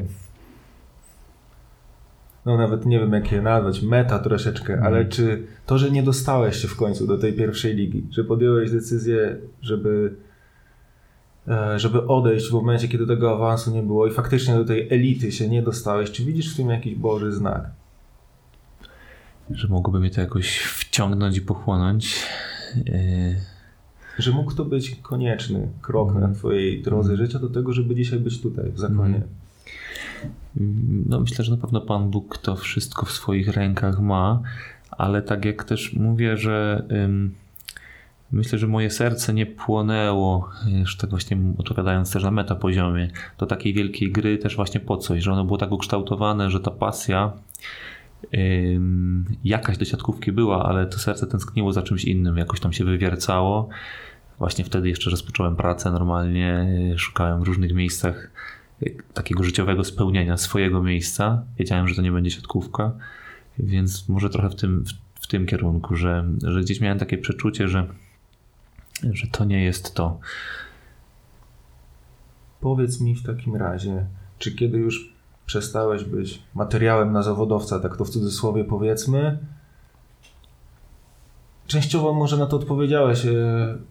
[2.47, 4.87] no nawet nie wiem jak je nazwać, meta troszeczkę, mm.
[4.87, 8.71] ale czy to, że nie dostałeś się w końcu do tej pierwszej ligi, że podjąłeś
[8.71, 10.15] decyzję, żeby
[11.49, 15.33] e, żeby odejść w momencie, kiedy tego awansu nie było i faktycznie do tej elity
[15.33, 17.71] się nie dostałeś, czy widzisz w tym jakiś Boży znak?
[19.51, 22.27] Że mogłoby mnie to jakoś wciągnąć i pochłonąć.
[22.77, 23.37] Yy...
[24.19, 26.21] Że mógł to być konieczny krok mm.
[26.21, 26.39] na mhm.
[26.39, 27.27] twojej drodze mm.
[27.27, 29.17] życia do tego, żeby dzisiaj być tutaj, w zakonie.
[29.17, 29.29] Mm.
[31.07, 34.43] No myślę, że na pewno Pan Bóg to wszystko w swoich rękach ma,
[34.91, 37.35] ale tak jak też mówię, że ym,
[38.33, 43.75] myślę, że moje serce nie płonęło, już tak właśnie odpowiadając też na metapoziomie, do takiej
[43.75, 47.33] wielkiej gry też właśnie po coś, że ono było tak ukształtowane, że ta pasja
[48.35, 52.85] ym, jakaś do siatkówki była, ale to serce tęskniło za czymś innym, jakoś tam się
[52.85, 53.69] wywiercało.
[54.39, 58.31] Właśnie wtedy jeszcze rozpocząłem pracę normalnie, szukałem w różnych miejscach
[59.15, 61.43] takiego życiowego spełnienia swojego miejsca.
[61.59, 62.93] Wiedziałem, że to nie będzie siatkówka,
[63.59, 67.69] więc może trochę w tym, w, w tym kierunku, że, że gdzieś miałem takie przeczucie,
[67.69, 67.87] że,
[69.13, 70.21] że to nie jest to.
[72.61, 74.07] Powiedz mi w takim razie,
[74.39, 75.15] czy kiedy już
[75.47, 79.39] przestałeś być materiałem na zawodowca, tak to w cudzysłowie powiedzmy,
[81.67, 83.31] Częściowo może na to odpowiedziałeś e,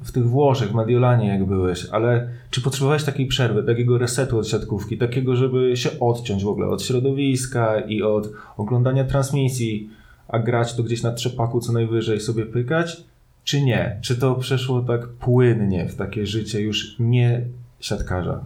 [0.02, 4.48] w tych Włoszech, w Mediolanie jak byłeś, ale czy potrzebowałeś takiej przerwy, takiego resetu od
[4.48, 9.90] siatkówki, takiego, żeby się odciąć w ogóle od środowiska i od oglądania transmisji,
[10.28, 13.04] a grać to gdzieś na trzepaku co najwyżej sobie pykać,
[13.44, 14.00] czy nie?
[14.02, 17.46] Czy to przeszło tak płynnie w takie życie już nie
[17.80, 18.44] siatkarza?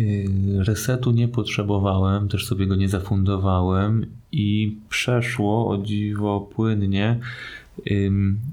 [0.00, 0.28] Y,
[0.64, 7.18] resetu nie potrzebowałem, też sobie go nie zafundowałem i przeszło o dziwo płynnie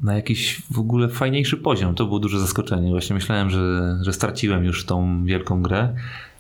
[0.04, 1.96] na jakiś w ogóle fajniejszy poziom.
[1.96, 2.90] To było duże zaskoczenie.
[2.90, 5.96] Właśnie myślałem, że, że straciłem już tą wielką grę.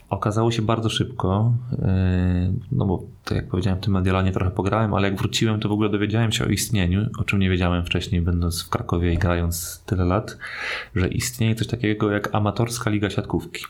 [0.10, 1.78] Okazało się bardzo szybko, y,
[2.72, 5.72] no bo tak jak powiedziałem, w tym Mediolanie trochę pograłem, ale jak wróciłem, to w
[5.72, 9.84] ogóle dowiedziałem się o istnieniu, o czym nie wiedziałem wcześniej, będąc w Krakowie i grając
[9.86, 10.38] tyle lat,
[10.96, 13.66] że istnieje coś takiego jak amatorska liga siatkówki.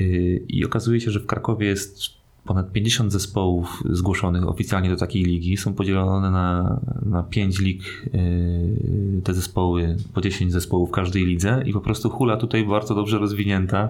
[0.00, 5.24] Y, I okazuje się, że w Krakowie jest ponad 50 zespołów zgłoszonych oficjalnie do takiej
[5.24, 5.56] ligi.
[5.56, 7.82] Są podzielone na, na 5 lig
[8.14, 12.94] y, te zespoły, po 10 zespołów w każdej lidze i po prostu hula tutaj bardzo
[12.94, 13.88] dobrze rozwinięta.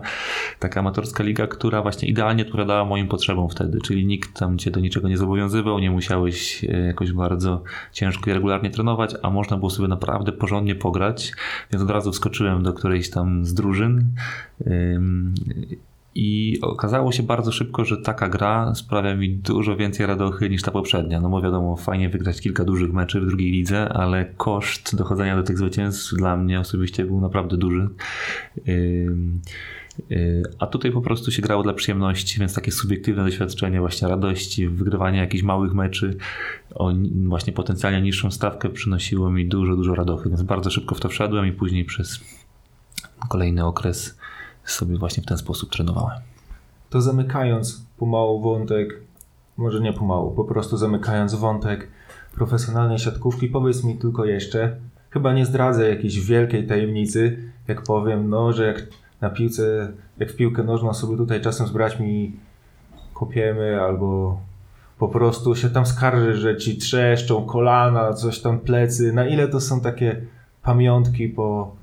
[0.59, 4.81] Taka amatorska liga, która właśnie idealnie odpowiadała moim potrzebom wtedy, czyli nikt tam cię do
[4.81, 9.71] niczego nie zobowiązywał, nie musiałeś y, jakoś bardzo ciężko i regularnie trenować, a można było
[9.71, 11.33] sobie naprawdę porządnie pograć,
[11.73, 14.15] więc od razu wskoczyłem do którejś tam z drużyn
[16.21, 20.71] i okazało się bardzo szybko, że taka gra sprawia mi dużo więcej radochy niż ta
[20.71, 21.21] poprzednia.
[21.21, 25.43] No bo wiadomo, fajnie wygrać kilka dużych meczy w drugiej lidze, ale koszt dochodzenia do
[25.43, 27.89] tych zwycięstw dla mnie osobiście był naprawdę duży.
[30.11, 34.69] Y, a tutaj po prostu się grało dla przyjemności, więc takie subiektywne doświadczenie właśnie radości,
[34.69, 36.17] wygrywanie jakichś małych meczy
[36.75, 36.93] o
[37.27, 41.47] właśnie potencjalnie niższą stawkę przynosiło mi dużo, dużo radochy, więc bardzo szybko w to wszedłem
[41.47, 42.21] i później przez
[43.29, 44.18] kolejny okres
[44.71, 46.21] sobie właśnie w ten sposób trenowałem.
[46.91, 49.01] To zamykając pomału wątek,
[49.57, 51.89] może nie pomału, po prostu zamykając wątek
[52.35, 54.77] profesjonalnej siatkówki, powiedz mi tylko jeszcze,
[55.11, 58.87] chyba nie zdradzę jakiejś wielkiej tajemnicy, jak powiem, no, że jak
[59.21, 62.37] na piłce, jak w piłkę nożną sobie tutaj czasem z braćmi
[63.15, 64.41] kopiemy albo
[64.99, 69.13] po prostu się tam skarży, że ci trzeszczą kolana, coś tam plecy.
[69.13, 70.23] Na ile to są takie
[70.63, 71.77] pamiątki po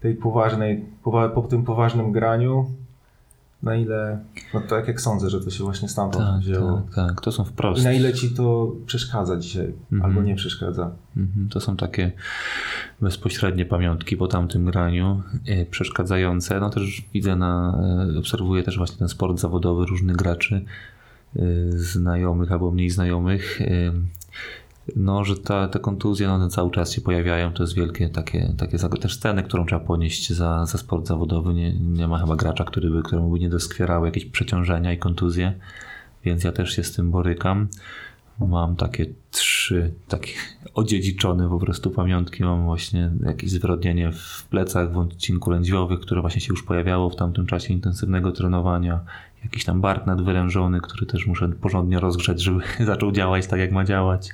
[0.00, 2.66] tej poważnej, po, po tym poważnym graniu,
[3.62, 4.18] na ile,
[4.54, 6.82] no tak jak sądzę, że to się właśnie stamtąd tak, wzięło.
[6.94, 7.80] Tak, tak, to są wprost.
[7.80, 10.10] I na ile ci to przeszkadza dzisiaj, mhm.
[10.10, 10.90] albo nie przeszkadza.
[11.16, 11.48] Mhm.
[11.48, 12.12] To są takie
[13.00, 16.60] bezpośrednie pamiątki po tamtym graniu, e, przeszkadzające.
[16.60, 17.78] No też widzę na,
[18.14, 20.64] e, obserwuję też właśnie ten sport zawodowy różnych graczy,
[21.36, 23.60] e, znajomych albo mniej znajomych
[24.96, 25.34] no, że
[25.72, 29.66] te kontuzje no, cały czas się pojawiają, to jest wielkie takie, takie też sceny, którą
[29.66, 31.54] trzeba ponieść za, za sport zawodowy.
[31.54, 35.52] Nie, nie ma chyba gracza, który by, któremu by nie doskwierały jakieś przeciążenia i kontuzje,
[36.24, 37.68] więc ja też się z tym borykam.
[38.40, 40.32] Mam takie trzy takie
[40.74, 42.44] odziedziczone po prostu pamiątki.
[42.44, 47.16] Mam właśnie jakieś zwrodnienie w plecach, w odcinku lędźwiowych, które właśnie się już pojawiało w
[47.16, 49.00] tamtym czasie intensywnego trenowania
[49.48, 53.84] jakiś tam bark nadwyrężony, który też muszę porządnie rozgrzać, żeby zaczął działać tak jak ma
[53.84, 54.30] działać.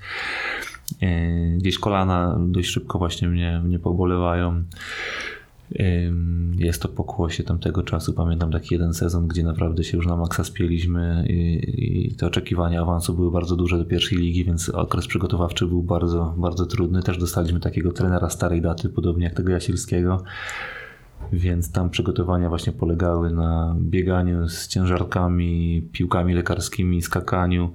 [1.03, 4.65] E, gdzieś kolana dość szybko właśnie mnie, mnie pobolewają.
[6.57, 8.13] Jest to pokłosie tamtego czasu.
[8.13, 12.83] Pamiętam taki jeden sezon, gdzie naprawdę się już na maksa spieliśmy i, i te oczekiwania
[12.83, 17.03] awansu były bardzo duże do pierwszej ligi, więc okres przygotowawczy był bardzo, bardzo trudny.
[17.03, 20.25] Też dostaliśmy takiego trenera starej daty, podobnie jak tego Jasilskiego
[21.33, 27.73] więc tam przygotowania właśnie polegały na bieganiu z ciężarkami, piłkami lekarskimi, skakaniu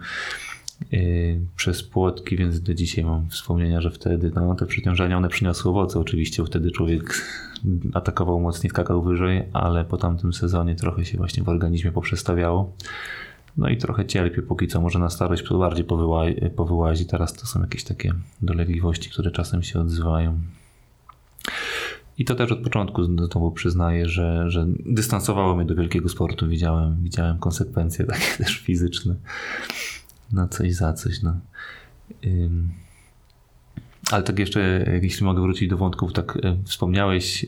[0.91, 0.99] yy,
[1.55, 5.99] przez płotki, więc do dzisiaj mam wspomnienia, że wtedy no, te przeciążenia one przyniosły owoce.
[5.99, 7.25] Oczywiście wtedy człowiek
[7.93, 12.73] atakował mocniej, skakał wyżej, ale po tamtym sezonie trochę się właśnie w organizmie poprzestawiało.
[13.57, 17.05] No i trochę cierpię póki co, może na starość bardziej powyłazi, powyłazi.
[17.05, 20.39] Teraz to są jakieś takie dolegliwości, które czasem się odzywają.
[22.19, 26.47] I to też od początku znowu przyznaję, że, że dystansowało mnie do wielkiego sportu.
[26.47, 29.15] Widziałem, widziałem konsekwencje takie też fizyczne.
[30.31, 31.21] Na coś za coś.
[31.21, 31.33] No.
[32.25, 32.69] Ym.
[34.11, 37.45] Ale tak jeszcze, jeśli mogę wrócić do wątków, tak e, wspomniałeś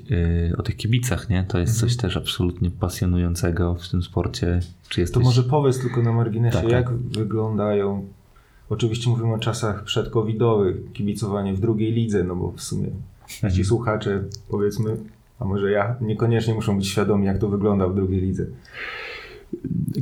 [0.51, 1.43] e, o tych kibicach, nie?
[1.43, 1.89] To jest mhm.
[1.89, 4.59] coś też absolutnie pasjonującego w tym sporcie.
[4.89, 5.23] Czy jesteś...
[5.23, 6.97] To może powiedz tylko na marginesie, tak, jak tak.
[6.97, 8.05] wyglądają,
[8.69, 12.87] oczywiście mówimy o czasach przedcovidowych, kibicowanie w drugiej lidze, no bo w sumie
[13.43, 14.97] nasi słuchacze, powiedzmy,
[15.39, 18.45] a może ja, niekoniecznie muszą być świadomi, jak to wygląda w drugiej lidze.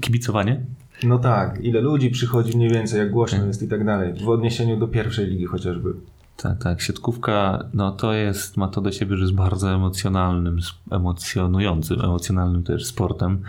[0.01, 0.61] Kibicowanie?
[1.03, 4.77] No tak, ile ludzi przychodzi mniej więcej, jak głośno jest i tak dalej, w odniesieniu
[4.77, 5.93] do pierwszej ligi chociażby.
[6.41, 6.81] Tak, tak.
[6.81, 10.59] Siatkówka, no to jest, ma to do siebie, że jest bardzo emocjonalnym,
[10.91, 13.41] emocjonującym, emocjonalnym też sportem.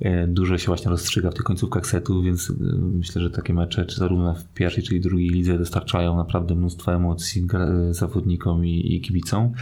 [0.00, 3.86] E, dużo się właśnie rozstrzyga w tych końcówkach setów, więc e, myślę, że takie mecze,
[3.86, 8.94] czy zarówno w pierwszej, czy i drugiej lidze dostarczają naprawdę mnóstwo emocji e, zawodnikom i,
[8.94, 9.52] i kibicom.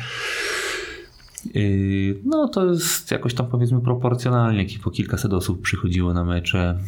[2.25, 6.79] No to jest jakoś tam powiedzmy proporcjonalnie, po kilkaset osób przychodziło na mecze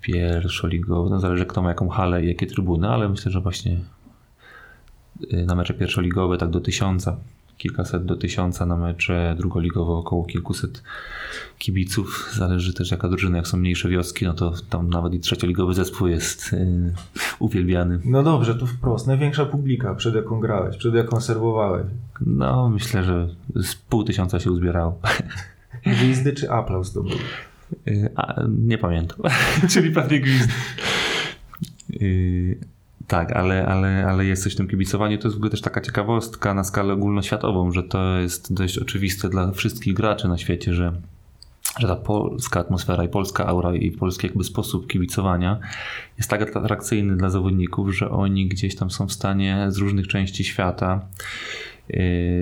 [0.00, 3.80] pierwszoligowe, no zależy kto ma jaką halę i jakie trybuny, ale myślę, że właśnie
[5.46, 7.16] na mecze pierwszoligowe tak do tysiąca,
[7.58, 10.82] kilkaset do tysiąca, na mecze drugoligowe około kilkuset
[11.58, 12.30] kibiców.
[12.34, 16.06] Zależy też jaka drużyna, jak są mniejsze wioski, no to tam nawet i trzecioligowy zespół
[16.06, 16.58] jest yy,
[17.38, 18.00] uwielbiany.
[18.04, 19.06] No dobrze, to wprost.
[19.06, 21.86] Największa publika, przed jaką grałeś, przed jaką serwowałeś?
[22.20, 25.00] No myślę, że z pół tysiąca się uzbierało.
[25.86, 27.18] Gwizdy czy aplauz to był?
[27.86, 29.18] Yy, a, nie pamiętam.
[29.72, 30.52] Czyli pewnie gwizdy.
[31.90, 32.73] Yy,
[33.06, 35.18] tak, ale, ale, ale jest coś w tym kibicowaniu.
[35.18, 39.28] To jest w ogóle też taka ciekawostka na skalę ogólnoświatową, że to jest dość oczywiste
[39.28, 40.92] dla wszystkich graczy na świecie, że
[41.78, 45.60] że ta polska atmosfera i polska aura i polski jakby sposób kibicowania
[46.18, 50.44] jest tak atrakcyjny dla zawodników, że oni gdzieś tam są w stanie z różnych części
[50.44, 51.00] świata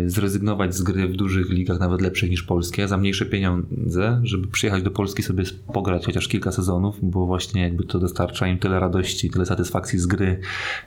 [0.07, 4.83] zrezygnować z gry w dużych ligach, nawet lepszych niż polskie, za mniejsze pieniądze, żeby przyjechać
[4.83, 9.31] do Polski sobie pograć chociaż kilka sezonów, bo właśnie jakby to dostarcza im tyle radości,
[9.31, 10.41] tyle satysfakcji z gry,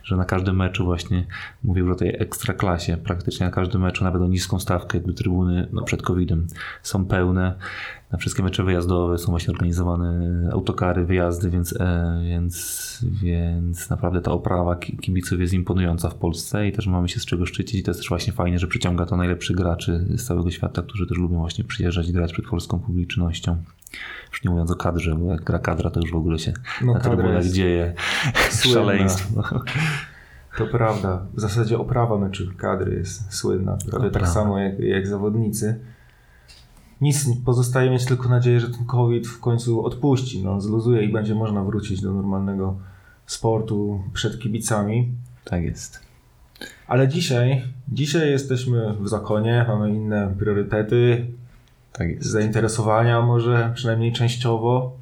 [0.04, 1.26] że na każdym meczu właśnie
[1.64, 5.68] mówię już o tej ekstraklasie, praktycznie na każdym meczu, nawet o niską stawkę, jakby trybuny
[5.74, 6.48] no, przed COVID-em
[6.84, 7.56] są pełne.
[8.12, 14.32] Na wszystkie mecze wyjazdowe są właśnie organizowane autokary, wyjazdy, więc, e, więc, więc naprawdę ta
[14.32, 17.92] oprawa kibiców jest imponująca w Polsce i też mamy się z czego szczycić i to
[17.92, 21.38] jest też właśnie fajnie, że przyciąga to najlepszych graczy z całego świata, którzy też lubią
[21.38, 23.58] właśnie przyjeżdżać i grać przed polską publicznością.
[24.32, 26.94] Już nie mówiąc o kadrze, bo jak gra kadra, to już w ogóle się no,
[26.94, 27.94] na trybunach dzieje
[28.74, 29.44] szaleństwo.
[30.58, 31.26] To prawda.
[31.34, 33.78] W zasadzie oprawa meczu kadry jest słynna.
[33.92, 35.80] Prawie tak samo jak, jak zawodnicy
[37.02, 41.36] nic pozostaje mieć tylko nadzieję, że ten COVID w końcu odpuści, no, zluzuje i będzie
[41.36, 42.78] można wrócić do normalnego
[43.26, 45.12] sportu przed kibicami.
[45.46, 46.05] Tak jest.
[46.88, 51.26] Ale dzisiaj, dzisiaj jesteśmy w zakonie, mamy inne priorytety,
[51.92, 54.98] tak zainteresowania może przynajmniej częściowo,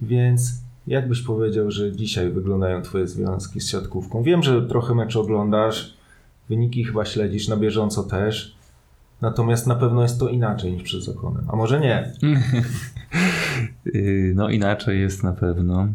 [0.00, 4.22] więc jak byś powiedział, że dzisiaj wyglądają twoje związki z siatkówką?
[4.22, 5.94] Wiem, że trochę mecz oglądasz,
[6.48, 8.56] wyniki chyba śledzisz na bieżąco też.
[9.20, 11.44] Natomiast na pewno jest to inaczej niż przed zakonem.
[11.48, 12.12] A może nie?
[13.86, 15.88] Y, no inaczej jest na pewno.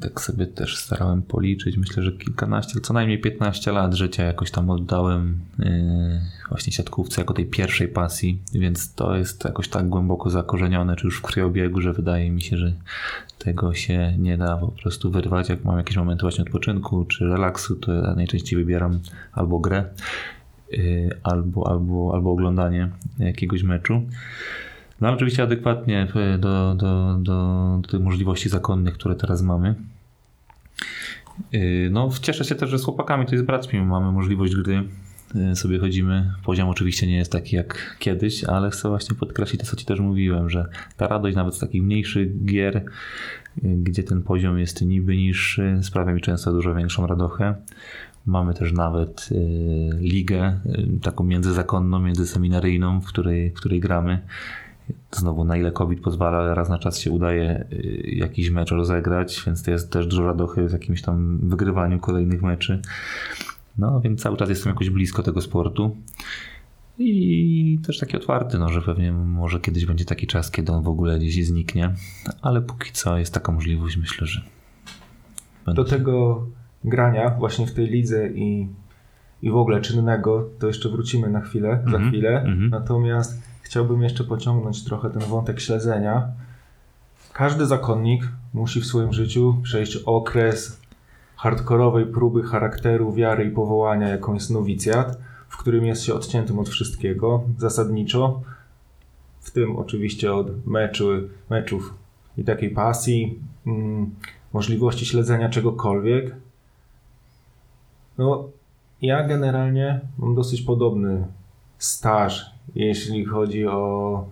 [0.00, 1.76] Tak sobie też starałem policzyć.
[1.76, 7.34] Myślę, że kilkanaście, co najmniej 15 lat życia jakoś tam oddałem y, właśnie siatkówce jako
[7.34, 11.92] tej pierwszej pasji, więc to jest jakoś tak głęboko zakorzenione, czy już w krwiobiegu, że
[11.92, 12.72] wydaje mi się, że
[13.38, 15.48] tego się nie da po prostu wyrwać.
[15.48, 19.00] Jak mam jakieś momenty właśnie odpoczynku czy relaksu, to ja najczęściej wybieram
[19.32, 19.84] albo grę,
[20.72, 24.02] y, albo, albo, albo oglądanie jakiegoś meczu.
[25.04, 29.74] No oczywiście adekwatnie do, do, do, do tych możliwości zakonnych, które teraz mamy.
[31.54, 34.84] Y, no, cieszę się też, że z chłopakami, to jest braćmi, mamy możliwość gry.
[35.52, 36.32] Y, sobie chodzimy.
[36.44, 40.00] Poziom oczywiście nie jest taki jak kiedyś, ale chcę właśnie podkreślić to, co Ci też
[40.00, 42.84] mówiłem, że ta radość nawet z takich mniejszych gier,
[43.62, 47.54] gdzie ten poziom jest niby niższy, sprawia mi często dużo większą radochę.
[48.26, 49.28] Mamy też nawet
[50.00, 50.60] ligę,
[51.02, 54.22] taką międzyzakonną, międzyseminaryjną, w której, w której gramy
[55.12, 59.42] Znowu, na ile COVID pozwala, ale raz na czas się udaje y, jakiś mecz rozegrać,
[59.46, 62.82] więc to jest też dużo radochy w jakimś tam wygrywaniu kolejnych meczy.
[63.78, 65.96] No, więc cały czas jestem jakoś blisko tego sportu.
[66.98, 70.88] I też taki otwarty, no, że pewnie może kiedyś będzie taki czas, kiedy on w
[70.88, 71.94] ogóle gdzieś zniknie,
[72.42, 74.40] ale póki co jest taka możliwość, myślę, że.
[75.66, 76.46] Do tego
[76.84, 78.68] grania właśnie w tej lidze i,
[79.42, 82.40] i w ogóle czynnego, to jeszcze wrócimy na chwilę, mm -hmm, za mhm, chwilę.
[82.40, 82.70] Mm -hmm.
[82.70, 86.28] Natomiast chciałbym jeszcze pociągnąć trochę ten wątek śledzenia.
[87.32, 90.80] Każdy zakonnik musi w swoim życiu przejść okres
[91.36, 96.68] hardkorowej próby charakteru, wiary i powołania, jaką jest nowicjat, w którym jest się odciętym od
[96.68, 98.42] wszystkiego, zasadniczo,
[99.40, 101.08] w tym oczywiście od meczu,
[101.50, 101.94] meczów
[102.36, 104.14] i takiej pasji, mm,
[104.52, 106.36] możliwości śledzenia czegokolwiek.
[108.18, 108.48] No,
[109.02, 111.26] ja generalnie mam dosyć podobny
[111.78, 114.26] staż jeśli chodzi o,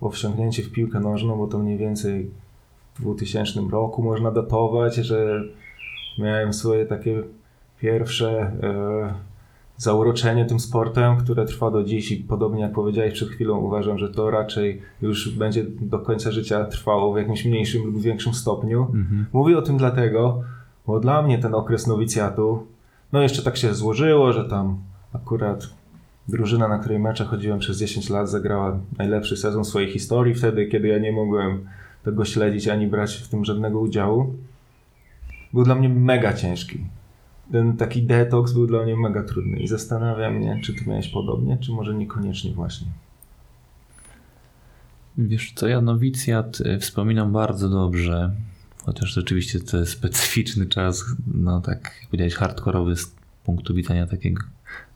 [0.00, 2.30] o wsiąknięcie w piłkę nożną, bo to mniej więcej
[2.94, 5.42] w 2000 roku można datować, że
[6.18, 7.22] miałem swoje takie
[7.80, 9.14] pierwsze e,
[9.76, 14.08] zauroczenie tym sportem, które trwa do dziś i podobnie jak powiedziałeś przed chwilą, uważam, że
[14.08, 18.80] to raczej już będzie do końca życia trwało w jakimś mniejszym lub większym stopniu.
[18.80, 19.26] Mhm.
[19.32, 20.42] Mówię o tym dlatego,
[20.86, 22.66] bo dla mnie ten okres nowicjatu,
[23.12, 24.78] no jeszcze tak się złożyło, że tam
[25.12, 25.66] akurat
[26.28, 30.88] drużyna, na której mecze chodziłem przez 10 lat, zagrała najlepszy sezon swojej historii wtedy, kiedy
[30.88, 31.66] ja nie mogłem
[32.04, 34.34] tego śledzić ani brać w tym żadnego udziału.
[35.52, 36.78] Był dla mnie mega ciężki.
[37.52, 41.58] Ten taki detoks był dla mnie mega trudny i zastanawiam mnie, czy ty miałeś podobnie,
[41.58, 42.86] czy może niekoniecznie właśnie.
[45.18, 48.30] Wiesz co, ja nowicjat y, wspominam bardzo dobrze,
[48.84, 54.42] chociaż rzeczywiście to jest specyficzny czas, no tak jak powiedziałeś, hardkorowy z punktu widzenia takiego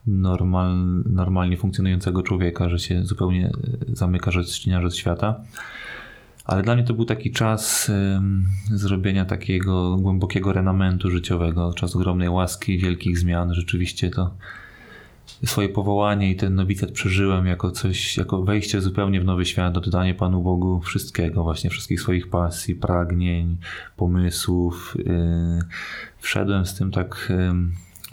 [0.08, 3.50] normal, normalnie funkcjonującego człowieka, że się zupełnie e,
[3.96, 5.40] zamyka, że ścinia od świata.
[6.44, 7.90] Ale dla mnie to był taki czas
[8.70, 13.54] zrobienia takiego głębokiego renamentu życiowego, czas ogromnej łaski, wielkich zmian.
[13.54, 14.30] Rzeczywiście to
[15.44, 20.14] swoje powołanie i ten nowicjat przeżyłem jako coś, jako wejście zupełnie w nowy świat, oddanie
[20.14, 23.56] Panu Bogu wszystkiego, właśnie wszystkich swoich pasji, pragnień,
[23.96, 24.96] pomysłów.
[25.00, 25.62] Y,
[26.18, 27.32] wszedłem z tym tak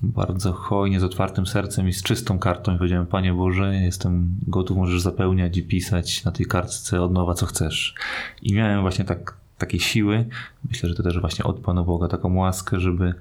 [0.05, 4.77] bardzo hojnie, z otwartym sercem i z czystą kartą i powiedziałem, Panie Boże, jestem gotów,
[4.77, 7.95] możesz zapełniać i pisać na tej kartce od nowa, co chcesz.
[8.41, 10.25] I miałem właśnie tak, takie siły,
[10.69, 13.13] myślę, że to też właśnie od Pana Boga, taką łaskę, żeby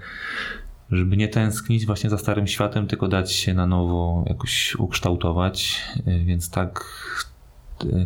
[0.90, 5.82] żeby nie tęsknić właśnie za starym światem, tylko dać się na nowo jakoś ukształtować.
[6.26, 6.84] Więc tak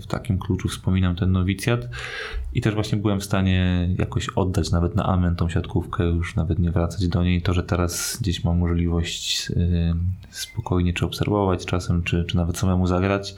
[0.03, 1.89] w takim kluczu wspominam ten nowicjat
[2.55, 6.59] i też właśnie byłem w stanie jakoś oddać nawet na amen tą siatkówkę, już nawet
[6.59, 7.43] nie wracać do niej.
[7.43, 9.95] To, że teraz gdzieś mam możliwość y,
[10.31, 13.35] spokojnie czy obserwować czasem, czy, czy nawet samemu zagrać,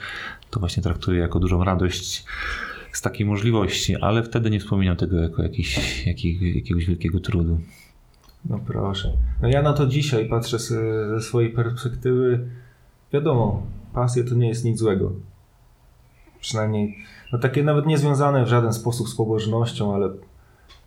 [0.50, 2.24] to właśnie traktuję jako dużą radość
[2.92, 7.60] z takiej możliwości, ale wtedy nie wspominam tego jako jakiś, jakiego, jakiegoś wielkiego trudu.
[8.44, 9.12] No proszę.
[9.42, 12.48] No ja na to dzisiaj patrzę ze swojej perspektywy.
[13.12, 13.62] Wiadomo,
[13.94, 15.12] pasja to nie jest nic złego
[16.40, 16.96] przynajmniej
[17.33, 20.11] no takie nawet niezwiązane w żaden sposób z pobożnością, ale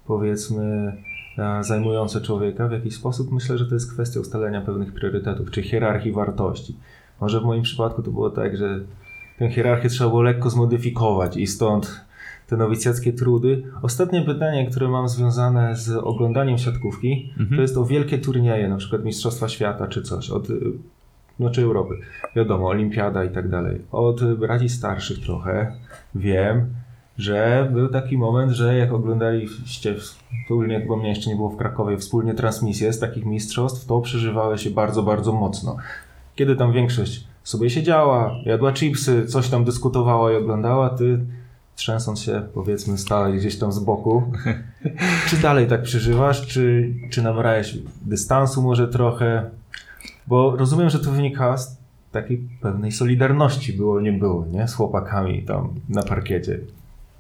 [0.08, 0.94] powiedzmy
[1.38, 5.64] e, zajmujące człowieka w jakiś sposób, myślę, że to jest kwestia ustalenia pewnych priorytetów, czy
[5.64, 6.78] hierarchii wartości.
[7.22, 8.80] Może w moim przypadku to było tak, że
[9.40, 12.06] tę hierarchię trzeba było lekko zmodyfikować i stąd
[12.48, 13.64] te nowicjackie trudy.
[13.82, 17.56] Ostatnie pytanie, które mam związane z oglądaniem siatkówki, mhm.
[17.56, 20.30] to jest o wielkie turnieje, na przykład Mistrzostwa Świata czy coś.
[20.30, 20.48] Od
[21.40, 21.96] znaczy Europy.
[22.36, 23.82] Wiadomo, olimpiada i tak dalej.
[23.92, 25.74] Od braci starszych trochę
[26.16, 26.74] wiem,
[27.18, 31.98] że był taki moment, że jak oglądaliście wspólnie, bo mnie jeszcze nie było w Krakowie,
[31.98, 35.78] wspólnie transmisję z takich mistrzostw, to przeżywały się bardzo, bardzo mocno.
[36.36, 41.20] Kiedy tam większość sobie siedziała, jadła chipsy, coś tam dyskutowała i oglądała, ty
[41.76, 44.24] trzęsąc się, powiedzmy, stałeś gdzieś tam z boku.
[45.30, 49.50] czy dalej tak przeżywasz, czy, czy nabrałeś dystansu może trochę?
[50.28, 51.78] Bo rozumiem, że to wynika z
[52.12, 54.68] takiej pewnej solidarności było, nie było, nie?
[54.68, 56.60] Z chłopakami tam na parkiecie.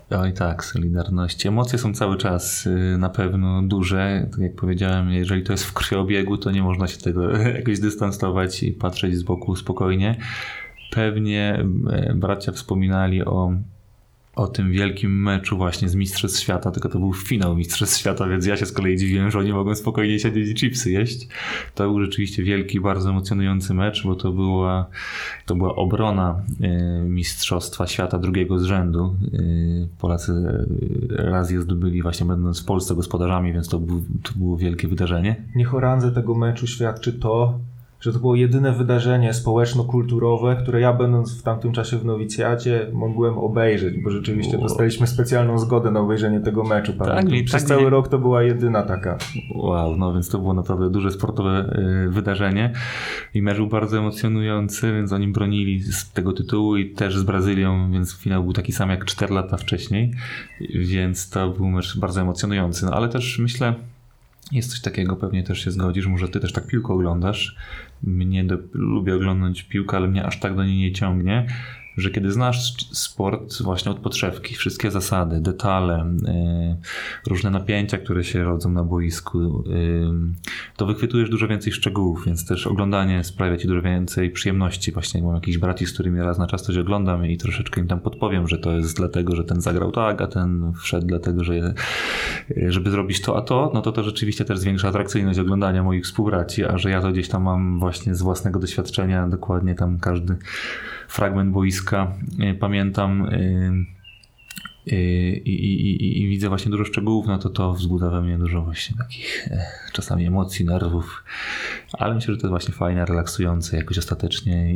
[0.09, 1.45] Oj tak, solidarność.
[1.45, 4.27] Emocje są cały czas y, na pewno duże.
[4.31, 8.63] Tak jak powiedziałem, jeżeli to jest w krwiobiegu, to nie można się tego jakoś dystansować
[8.63, 10.15] i patrzeć z boku spokojnie.
[10.91, 13.51] Pewnie e, bracia wspominali o
[14.35, 18.45] o tym wielkim meczu właśnie z Mistrzostw Świata, tylko to był finał Mistrzostw Świata, więc
[18.45, 21.27] ja się z kolei dziwiłem, że oni mogą spokojnie siedzieć i chipsy jeść.
[21.75, 24.87] To był rzeczywiście wielki, bardzo emocjonujący mecz, bo to była,
[25.45, 26.69] to była obrona e,
[27.03, 29.15] Mistrzostwa Świata drugiego z rzędu.
[29.33, 29.37] E,
[29.99, 34.57] Polacy e, raz je zdobyli właśnie będąc w Polsce gospodarzami, więc to, był, to było
[34.57, 35.35] wielkie wydarzenie.
[35.55, 37.59] Niech o randze tego meczu świadczy to,
[38.03, 43.37] że to było jedyne wydarzenie społeczno-kulturowe, które ja będąc w tamtym czasie w nowicjacie mogłem
[43.37, 44.67] obejrzeć, bo rzeczywiście wow.
[44.67, 46.93] dostaliśmy specjalną zgodę na obejrzenie tego meczu.
[46.93, 47.89] Tak, Przez tak, cały nie...
[47.89, 49.17] rok to była jedyna taka.
[49.55, 52.73] Wow, no więc to było naprawdę duże sportowe y, wydarzenie
[53.33, 57.91] i mecz był bardzo emocjonujący, więc oni bronili z tego tytułu i też z Brazylią,
[57.91, 60.13] więc finał był taki sam jak 4 lata wcześniej,
[60.75, 63.73] więc to był mecz bardzo emocjonujący, no ale też myślę
[64.51, 67.55] jest coś takiego, pewnie też się zgodzisz, może ty też tak piłkę oglądasz.
[68.03, 71.47] Mnie do, lubię oglądać piłkę, ale mnie aż tak do niej nie ciągnie
[71.97, 78.43] że kiedy znasz sport właśnie od podszewki, wszystkie zasady, detale, y, różne napięcia, które się
[78.43, 80.05] rodzą na boisku, y,
[80.77, 84.91] to wychwytujesz dużo więcej szczegółów, więc też oglądanie sprawia ci dużo więcej przyjemności.
[84.91, 87.87] Właśnie jak mam jakichś braci, z którymi raz na czas coś oglądam i troszeczkę im
[87.87, 91.73] tam podpowiem, że to jest dlatego, że ten zagrał tak, a ten wszedł dlatego, że
[92.67, 96.65] żeby zrobić to, a to, no to to rzeczywiście też zwiększa atrakcyjność oglądania moich współbraci,
[96.65, 100.35] a że ja to gdzieś tam mam właśnie z własnego doświadczenia, dokładnie tam każdy
[101.07, 103.35] fragment boiska e, pamiętam e,
[104.87, 104.95] e,
[105.35, 108.61] i, i, i, i, widzę właśnie dużo szczegółów, no to to wzbudza we mnie dużo
[108.61, 109.49] właśnie takich
[109.93, 111.23] czasami emocji, nerwów,
[111.93, 114.75] ale myślę, że to jest właśnie fajne, relaksujące jakoś ostatecznie.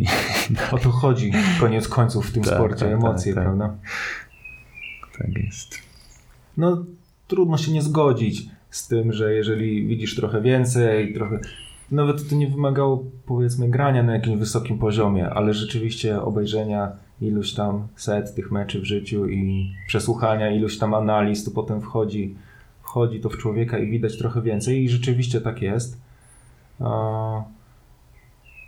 [0.72, 3.56] O to chodzi koniec końców w tym tak, sporcie, tak, emocje, tak, tak.
[3.58, 3.78] prawda?
[5.18, 5.78] Tak jest.
[6.58, 6.86] No
[7.28, 11.40] trudno się nie zgodzić z tym, że jeżeli widzisz trochę więcej, trochę
[11.92, 17.88] nawet to nie wymagało powiedzmy grania na jakimś wysokim poziomie, ale rzeczywiście obejrzenia iluś tam
[17.96, 22.36] set tych meczy w życiu i przesłuchania iluś tam analiz, to potem wchodzi,
[22.82, 26.02] wchodzi to w człowieka i widać trochę więcej i rzeczywiście tak jest.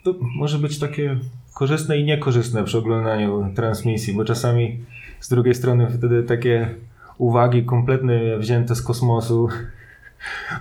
[0.04, 1.18] To może być takie
[1.56, 4.80] korzystne i niekorzystne przy oglądaniu transmisji, bo czasami
[5.20, 6.76] z drugiej strony wtedy takie
[7.18, 9.48] uwagi kompletnie wzięte z kosmosu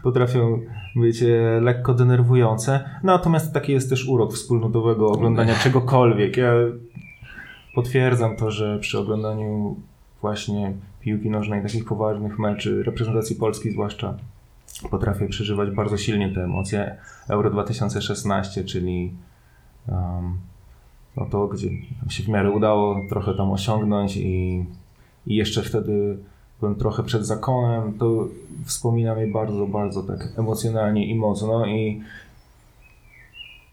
[0.03, 0.61] potrafią
[0.97, 1.25] być
[1.61, 2.91] lekko denerwujące.
[3.03, 6.37] Natomiast taki jest też urok wspólnotowego oglądania czegokolwiek.
[6.37, 6.53] Ja
[7.75, 9.77] potwierdzam to, że przy oglądaniu
[10.21, 14.15] właśnie piłki nożnej, takich poważnych meczy, reprezentacji Polski zwłaszcza,
[14.91, 16.97] potrafię przeżywać bardzo silnie te emocje.
[17.29, 19.13] Euro 2016, czyli
[19.89, 20.39] um,
[21.17, 21.69] no to, gdzie
[22.09, 24.65] się w miarę udało trochę tam osiągnąć i,
[25.27, 26.19] i jeszcze wtedy
[26.61, 28.29] byłem trochę przed zakonem, to
[28.65, 32.03] wspomina mnie bardzo, bardzo tak emocjonalnie i mocno i,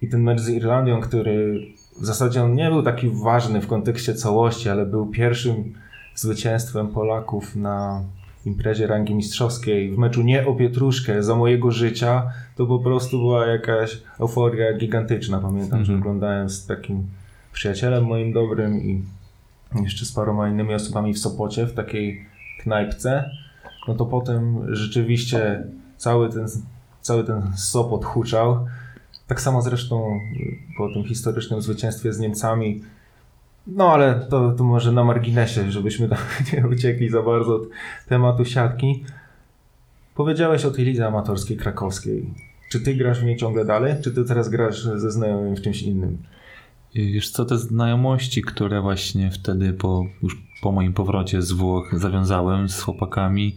[0.02, 1.66] i ten mecz z Irlandią, który
[2.02, 5.74] w zasadzie on nie był taki ważny w kontekście całości, ale był pierwszym
[6.16, 8.04] zwycięstwem Polaków na
[8.46, 13.48] imprezie rangi mistrzowskiej, w meczu nie o Pietruszkę, za mojego życia, to po prostu była
[13.48, 15.40] jakaś euforia gigantyczna.
[15.40, 16.00] Pamiętam, że mhm.
[16.00, 17.04] oglądałem z takim
[17.54, 19.02] przyjacielem moim dobrym i
[19.84, 22.26] jeszcze z paroma innymi osobami w Sopocie, w takiej
[22.66, 23.30] knajpce,
[23.88, 25.64] no to potem rzeczywiście
[25.98, 26.48] cały ten,
[27.02, 28.66] cały ten Sopot huczał.
[29.28, 30.20] Tak samo zresztą
[30.78, 32.82] po tym historycznym zwycięstwie z Niemcami.
[33.68, 36.20] No ale to, to może na marginesie, żebyśmy tam
[36.54, 37.64] nie uciekli za bardzo od
[38.08, 39.04] tematu siatki.
[40.16, 42.34] Powiedziałeś o tej lidze amatorskiej krakowskiej.
[42.72, 45.82] Czy ty grasz w niej ciągle dalej, czy ty teraz grasz ze znajomym w czymś
[45.82, 46.18] innym?
[46.96, 52.70] Wiesz co, te znajomości, które właśnie wtedy po, już po moim powrocie z Włoch zawiązałem
[52.70, 53.56] z chłopakami,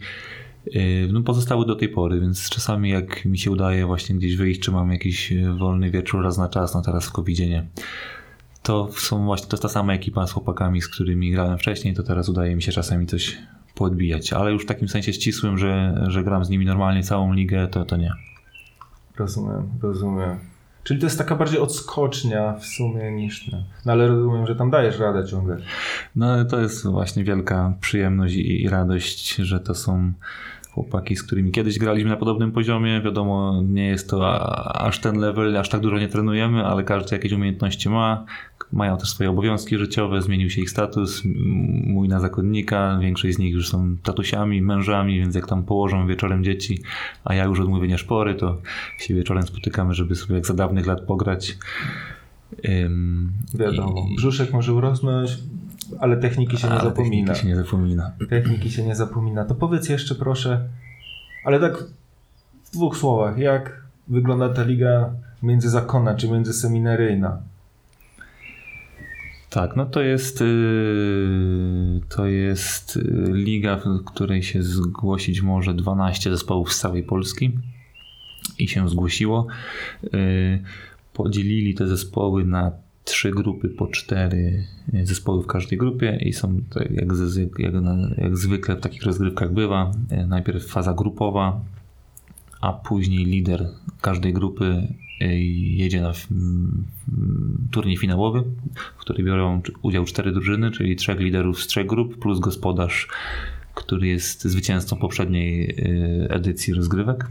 [0.67, 4.59] y, no pozostały do tej pory, więc czasami jak mi się udaje właśnie gdzieś wyjść,
[4.59, 7.67] czy mam jakiś y, wolny wieczór raz na czas, no teraz w covid nie,
[8.63, 12.03] to są właśnie, to jest ta sama ekipa z chłopakami, z którymi grałem wcześniej, to
[12.03, 13.37] teraz udaje mi się czasami coś
[13.75, 17.67] poodbijać, ale już w takim sensie ścisłym, że, że gram z nimi normalnie całą ligę,
[17.67, 18.11] to, to nie.
[19.17, 20.48] Rozumiem, rozumiem.
[20.89, 23.51] Czyli to jest taka bardziej odskocznia w sumie niż.
[23.85, 25.57] No ale rozumiem, że tam dajesz radę ciągle.
[26.15, 30.13] No to jest właśnie wielka przyjemność i, i radość, że to są
[30.79, 33.01] chłopaki, z którymi kiedyś graliśmy na podobnym poziomie.
[33.01, 34.41] Wiadomo, nie jest to
[34.81, 38.25] aż ten level, aż tak dużo nie trenujemy, ale każdy jakieś umiejętności ma.
[38.71, 41.23] mają też swoje obowiązki życiowe, zmienił się ich status,
[41.85, 46.43] mój na zakonnika, większość z nich już są tatusiami, mężami, więc jak tam położą wieczorem
[46.43, 46.81] dzieci,
[47.23, 48.61] a ja już odmówię szpory, to
[48.97, 51.57] się wieczorem spotykamy, żeby sobie jak za dawnych lat pograć.
[53.53, 55.37] Wiadomo, i, brzuszek może urosnąć,
[55.99, 57.33] ale techniki się nie zapomina.
[57.33, 58.11] Techniki się nie zapomina.
[58.29, 59.45] Techniki się nie zapomina.
[59.45, 60.69] To powiedz jeszcze proszę,
[61.45, 61.83] ale tak
[62.63, 65.09] w dwóch słowach, jak wygląda ta liga
[65.43, 67.41] międzyzakonna czy międzyseminaryjna?
[69.49, 76.31] Tak, no to jest yy, to jest yy, liga, w której się zgłosić może 12
[76.31, 77.59] zespołów z całej Polski
[78.59, 79.47] i się zgłosiło.
[80.03, 80.63] Yy,
[81.13, 82.71] podzielili te zespoły na
[83.09, 84.63] trzy grupy po cztery
[85.03, 87.11] zespoły w każdej grupie i są jak,
[87.59, 87.73] jak,
[88.17, 89.91] jak zwykle w takich rozgrywkach bywa.
[90.27, 91.61] Najpierw faza grupowa,
[92.61, 93.69] a później lider
[94.01, 94.87] każdej grupy
[95.75, 96.11] jedzie na
[97.71, 98.43] turniej finałowy,
[98.97, 103.07] w którym biorą udział cztery drużyny, czyli trzech liderów z trzech grup, plus gospodarz,
[103.75, 105.75] który jest zwycięzcą poprzedniej
[106.29, 107.25] edycji rozgrywek.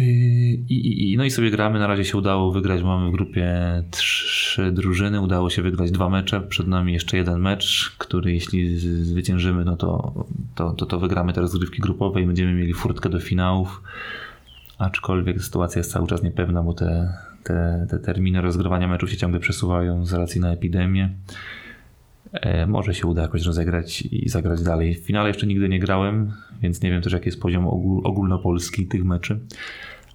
[0.00, 3.52] I, i, no i sobie gramy, na razie się udało wygrać, mamy w grupie
[3.90, 9.64] trzy drużyny, udało się wygrać dwa mecze, przed nami jeszcze jeden mecz, który jeśli zwyciężymy,
[9.64, 10.12] no to,
[10.54, 13.82] to, to, to wygramy te rozgrywki grupowe i będziemy mieli furtkę do finałów.
[14.78, 17.12] Aczkolwiek sytuacja jest cały czas niepewna, bo te,
[17.44, 21.10] te, te terminy rozgrywania meczów się ciągle przesuwają z racji na epidemię.
[22.34, 24.94] E, może się uda jakoś rozegrać i zagrać dalej.
[24.94, 26.32] W finale jeszcze nigdy nie grałem,
[26.62, 29.38] więc nie wiem też jaki jest poziom ogól, ogólnopolski tych meczy.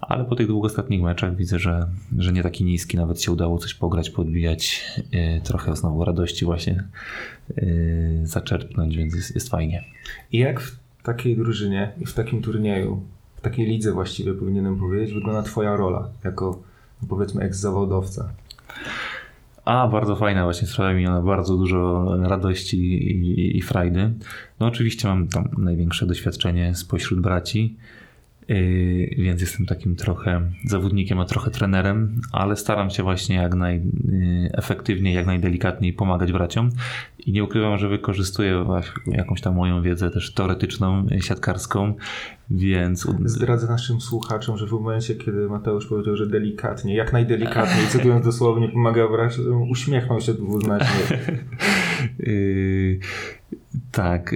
[0.00, 1.86] Ale po tych dwóch ostatnich meczach widzę, że,
[2.18, 6.84] że nie taki niski, nawet się udało coś pograć, podbijać, e, trochę znowu radości właśnie
[7.56, 7.66] e,
[8.22, 9.84] zaczerpnąć, więc jest, jest fajnie.
[10.32, 13.02] I jak w takiej drużynie i w takim turnieju
[13.36, 16.62] w takiej lidze właściwie powinienem powiedzieć, wygląda Twoja rola jako
[17.08, 18.28] powiedzmy eks-zawodowca?
[19.64, 24.12] A, bardzo fajna właśnie, sprawia mi ona bardzo dużo radości i, i, i frajdy.
[24.60, 27.76] No oczywiście mam tam największe doświadczenie spośród braci.
[28.50, 35.12] Yy, więc jestem takim trochę zawodnikiem, a trochę trenerem, ale staram się właśnie jak najefektywniej,
[35.12, 36.70] yy, jak najdelikatniej pomagać braciom
[37.18, 38.66] i nie ukrywam, że wykorzystuję
[39.06, 41.94] jakąś tam moją wiedzę też teoretyczną, siatkarską,
[42.50, 43.06] więc...
[43.24, 48.68] Zdradzę naszym słuchaczom, że w momencie, kiedy Mateusz powiedział, że delikatnie, jak najdelikatniej, cytując dosłownie,
[48.68, 51.18] pomaga braciom, uśmiechnął się dwuznacznie.
[53.92, 54.34] Tak,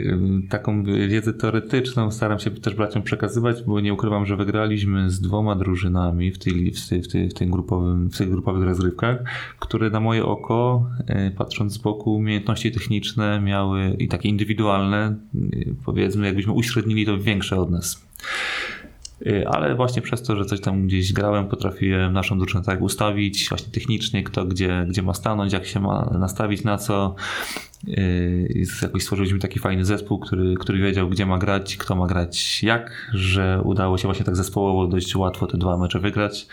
[0.50, 5.54] taką wiedzę teoretyczną staram się też braciom przekazywać, bo nie ukrywam, że wygraliśmy z dwoma
[5.54, 9.18] drużynami w, tej, w, tej, w, tej, w, grupowym, w tych grupowych rozgrywkach,
[9.58, 15.38] które na moje oko, e, patrząc z boku, umiejętności techniczne miały i takie indywidualne, e,
[15.84, 18.06] powiedzmy, jakbyśmy uśrednili to większe od nas.
[19.26, 23.48] E, ale właśnie przez to, że coś tam gdzieś grałem, potrafiłem naszą drużynę tak ustawić,
[23.48, 27.14] właśnie technicznie, kto gdzie, gdzie ma stanąć, jak się ma nastawić na co,
[27.86, 32.62] Yy, jakoś stworzyliśmy taki fajny zespół, który, który wiedział, gdzie ma grać, kto ma grać
[32.62, 36.46] jak, że udało się właśnie tak zespołowo dość łatwo te dwa mecze wygrać.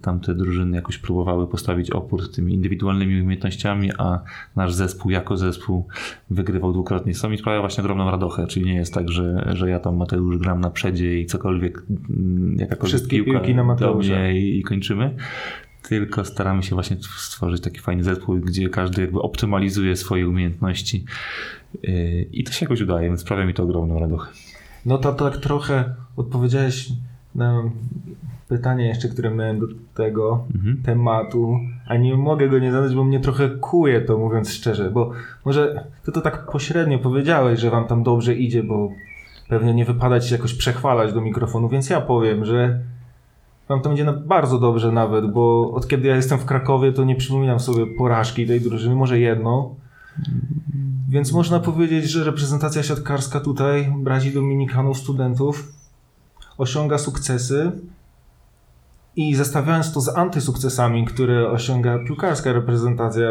[0.00, 4.20] Tamte drużyny jakoś próbowały postawić opór tymi indywidualnymi umiejętnościami, a
[4.56, 5.86] nasz zespół jako zespół
[6.30, 7.14] wygrywał dwukrotnie.
[7.14, 10.38] Co mi sprawia właśnie ogromną radochę, czyli nie jest tak, że, że ja tam Mateusz
[10.38, 14.30] gram na przedzie i cokolwiek, mm, jakakolwiek Wszystkie piłka piłki na Mateusza.
[14.30, 15.16] I, i kończymy
[15.82, 21.04] tylko staramy się właśnie stworzyć taki fajny zespół, gdzie każdy jakby optymalizuje swoje umiejętności
[21.82, 24.52] yy, i to się jakoś udaje, więc sprawia mi to ogromną radość.
[24.86, 26.88] No to tak trochę odpowiedziałeś
[27.34, 27.62] na
[28.52, 30.82] pytanie jeszcze, które miałem do tego mhm.
[30.82, 35.10] tematu, a nie mogę go nie zadać, bo mnie trochę kuje to, mówiąc szczerze, bo
[35.44, 38.92] może ty to tak pośrednio powiedziałeś, że wam tam dobrze idzie, bo
[39.48, 42.80] pewnie nie wypada ci jakoś przechwalać do mikrofonu, więc ja powiem, że
[43.68, 47.16] Wam tam idzie bardzo dobrze nawet, bo od kiedy ja jestem w Krakowie, to nie
[47.16, 49.74] przypominam sobie porażki tej drużyny, może jedną.
[51.08, 55.72] Więc można powiedzieć, że reprezentacja siatkarska tutaj, braci Dominikanów, studentów,
[56.58, 57.72] osiąga sukcesy
[59.16, 63.28] i zestawiając to z antysukcesami, które osiąga piłkarska reprezentacja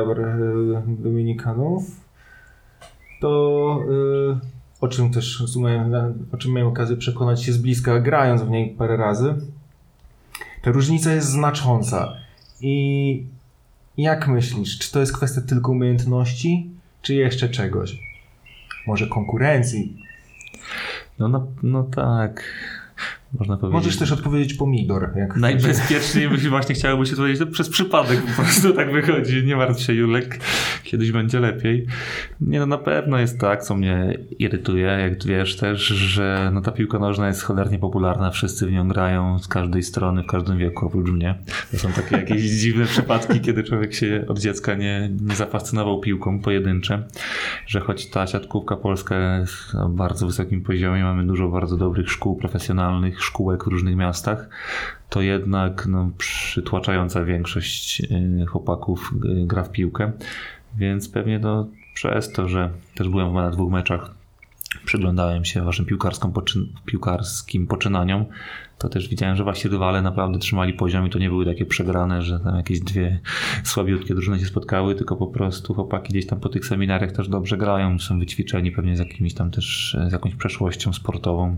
[0.88, 1.84] Dominikanów,
[3.22, 4.38] to yy,
[4.82, 5.44] o czym też
[6.32, 9.36] o czym miałem okazję przekonać się z bliska, grając w niej parę razy,
[10.62, 12.14] ta różnica jest znacząca.
[12.62, 13.26] I
[13.98, 16.70] jak myślisz, czy to jest kwestia tylko umiejętności,
[17.02, 18.00] czy jeszcze czegoś?
[18.88, 19.98] Może konkurencji?
[21.20, 22.44] No, no, no tak.
[23.40, 23.84] Można powiedzieć.
[23.84, 25.10] Możesz też odpowiedzieć pomidor.
[25.16, 29.46] Jak Najbezpieczniej byś właśnie chciałoby się powiedzieć, to przez przypadek po prostu tak wychodzi.
[29.46, 30.40] Nie martw się Julek,
[30.92, 31.86] kiedyś będzie lepiej.
[32.42, 36.72] Nie no, na pewno jest tak, co mnie irytuje, jak wiesz też, że no, ta
[36.72, 40.86] piłka nożna jest cholernie popularna, wszyscy w nią grają z każdej strony, w każdym wieku,
[40.86, 41.36] oprócz mnie.
[41.72, 46.40] To są takie jakieś dziwne przypadki, kiedy człowiek się od dziecka nie, nie zafascynował piłką
[46.40, 47.04] pojedyncze,
[47.68, 52.36] że choć ta siatkówka polska jest na bardzo wysokim poziomie, mamy dużo bardzo dobrych szkół
[52.36, 54.50] profesjonalnych, szkółek w różnych miastach,
[55.12, 60.12] to jednak no, przytłaczająca większość y, chłopaków y, gra w piłkę.
[60.78, 64.12] Więc pewnie to przez to, że też byłem na dwóch meczach,
[64.86, 68.26] przyglądałem się waszym piłkarskim, poczyn piłkarskim poczynaniom,
[68.78, 72.22] to też widziałem, że wasi rywale naprawdę trzymali poziom i to nie były takie przegrane,
[72.22, 73.20] że tam jakieś dwie
[73.64, 77.58] słabiutkie drużyny się spotkały, tylko po prostu chłopaki gdzieś tam po tych seminariach też dobrze
[77.58, 81.56] grają, są wyćwiczeni pewnie z jakimiś tam też, z jakąś przeszłością sportową.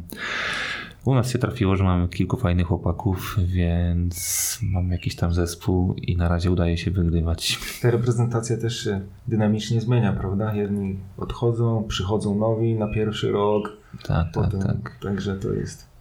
[1.06, 6.18] U nas się trafiło, że mamy kilku fajnych chłopaków, więc mamy jakiś tam zespół i
[6.18, 7.60] na razie udaje się wygrywać.
[7.82, 10.56] Ta reprezentacja też się dynamicznie zmienia, prawda?
[10.56, 13.78] Jedni odchodzą, przychodzą nowi na pierwszy rok.
[14.04, 14.99] Tak, potem, tak, tak.
[15.01, 15.93] Także to jest.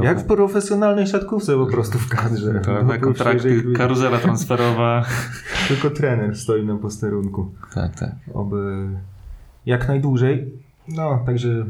[0.00, 2.60] Jak w profesjonalnej siatkówce po prostu w kadrze.
[2.64, 5.04] Prawda, kontrakty, karuzela transferowa.
[5.68, 7.50] Tylko trener stoi na posterunku.
[7.74, 8.14] Tak, tak.
[8.34, 8.88] Oby
[9.66, 10.52] jak najdłużej.
[10.88, 11.66] No, także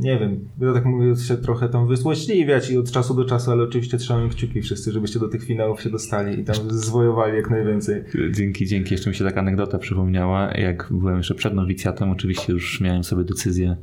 [0.00, 3.62] nie wiem, ja tak mówię, się trochę tam wysłośliwiać i od czasu do czasu, ale
[3.62, 8.04] oczywiście trzymamy kciuki wszyscy, żebyście do tych finałów się dostali i tam zwojowali jak najwięcej.
[8.30, 8.94] Dzięki, dzięki.
[8.94, 10.52] Jeszcze mi się taka anegdota przypomniała.
[10.52, 13.76] Jak byłem jeszcze przed nowicjatem, oczywiście już miałem sobie decyzję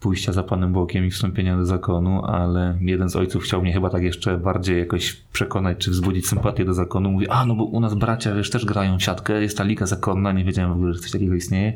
[0.00, 3.90] pójścia za Panem Bokiem i wstąpienia do zakonu, ale jeden z ojców chciał mnie chyba
[3.90, 7.10] tak jeszcze bardziej jakoś przekonać, czy wzbudzić sympatię do zakonu.
[7.10, 9.86] Mówi, a no bo u nas bracia, wiesz, też grają w siatkę, jest ta liga
[9.86, 11.72] zakonna, nie wiedziałem w ogóle, że coś takiego istnieje.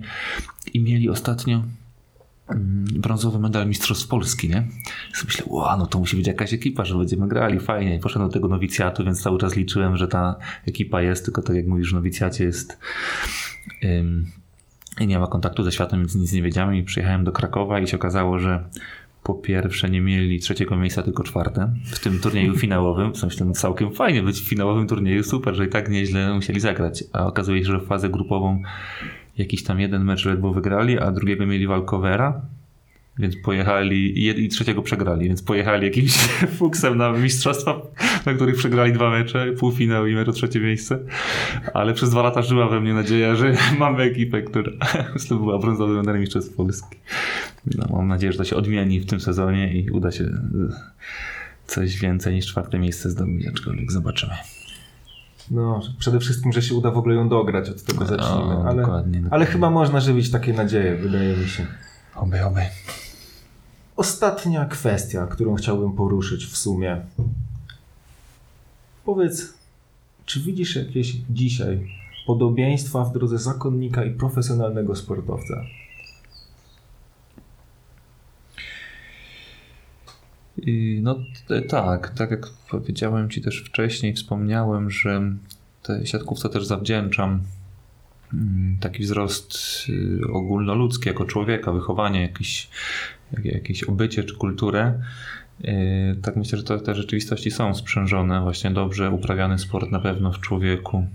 [0.74, 1.62] I mieli ostatnio
[2.98, 4.66] brązowy medal Mistrzostw Polski, nie?
[5.22, 7.96] I myślę, wow, no to musi być jakaś ekipa, że będziemy grali, fajnie.
[7.96, 10.36] I poszedłem do tego nowicjatu, więc cały czas liczyłem, że ta
[10.66, 12.78] ekipa jest, tylko tak jak mówisz, w nowicjacie jest
[13.84, 14.26] ym,
[15.00, 17.86] i nie ma kontaktu ze światem, więc nic nie wiedziałem i przyjechałem do Krakowa i
[17.86, 18.64] się okazało, że
[19.22, 23.12] po pierwsze nie mieli trzeciego miejsca, tylko czwarte w tym turnieju finałowym.
[23.12, 27.04] W sensie całkiem fajnie być w finałowym turnieju, super, że i tak nieźle musieli zagrać.
[27.12, 28.62] A okazuje się, że w fazę grupową
[29.38, 32.42] jakiś tam jeden mecz ledwo wygrali, a drugiego mieli walkowera,
[33.18, 36.12] więc pojechali i trzeciego przegrali, więc pojechali jakimś
[36.58, 37.80] fuksem na mistrzostwa,
[38.26, 40.98] na których przegrali dwa mecze, półfinał i mecz o trzecie miejsce.
[41.74, 44.72] Ale przez dwa lata żyła we mnie nadzieja, że mamy ekipę, która
[45.16, 46.96] zdobyła brązowy medal mistrzostw Polski.
[47.76, 50.24] No, mam nadzieję, że to się odmieni w tym sezonie i uda się
[51.66, 54.34] coś więcej niż czwarte miejsce zdobyć, aczkolwiek zobaczymy.
[55.50, 58.54] No, przede wszystkim, że się uda w ogóle ją dograć, od tego zacznijmy.
[58.54, 59.22] ale, dokładnie, dokładnie.
[59.30, 61.66] ale chyba można żywić takie nadzieje, wydaje mi się.
[62.16, 62.60] Oby, oby.
[63.96, 67.00] Ostatnia kwestia, którą chciałbym poruszyć w sumie.
[69.04, 69.54] Powiedz,
[70.24, 71.88] czy widzisz jakieś dzisiaj
[72.26, 75.54] podobieństwa w drodze zakonnika i profesjonalnego sportowca?
[81.02, 81.20] No
[81.68, 85.22] tak, tak jak powiedziałem Ci też wcześniej, wspomniałem, że
[85.82, 87.40] tej siatkówce też zawdzięczam
[88.34, 89.58] mm, taki wzrost
[89.88, 92.68] y, ogólnoludzki jako człowieka, wychowanie, jakieś,
[93.44, 95.00] jakieś obycie czy kulturę.
[95.64, 98.40] Y, tak myślę, że to, te rzeczywistości są sprzężone.
[98.40, 101.06] Właśnie dobrze uprawiany sport na pewno w człowieku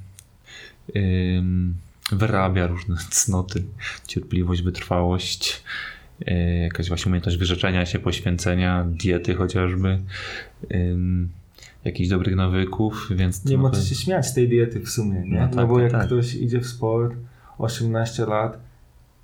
[2.11, 3.63] wyrabia różne cnoty,
[4.07, 5.63] cierpliwość, wytrwałość,
[6.63, 9.99] jakaś właśnie umiejętność wyrzeczenia się, poświęcenia, diety chociażby,
[11.85, 13.45] jakichś dobrych nawyków, więc...
[13.45, 15.39] Nie ma co się śmiać z tej diety w sumie, nie?
[15.39, 16.05] No, tak, no bo jak tak.
[16.05, 17.13] ktoś idzie w sport,
[17.57, 18.59] 18 lat,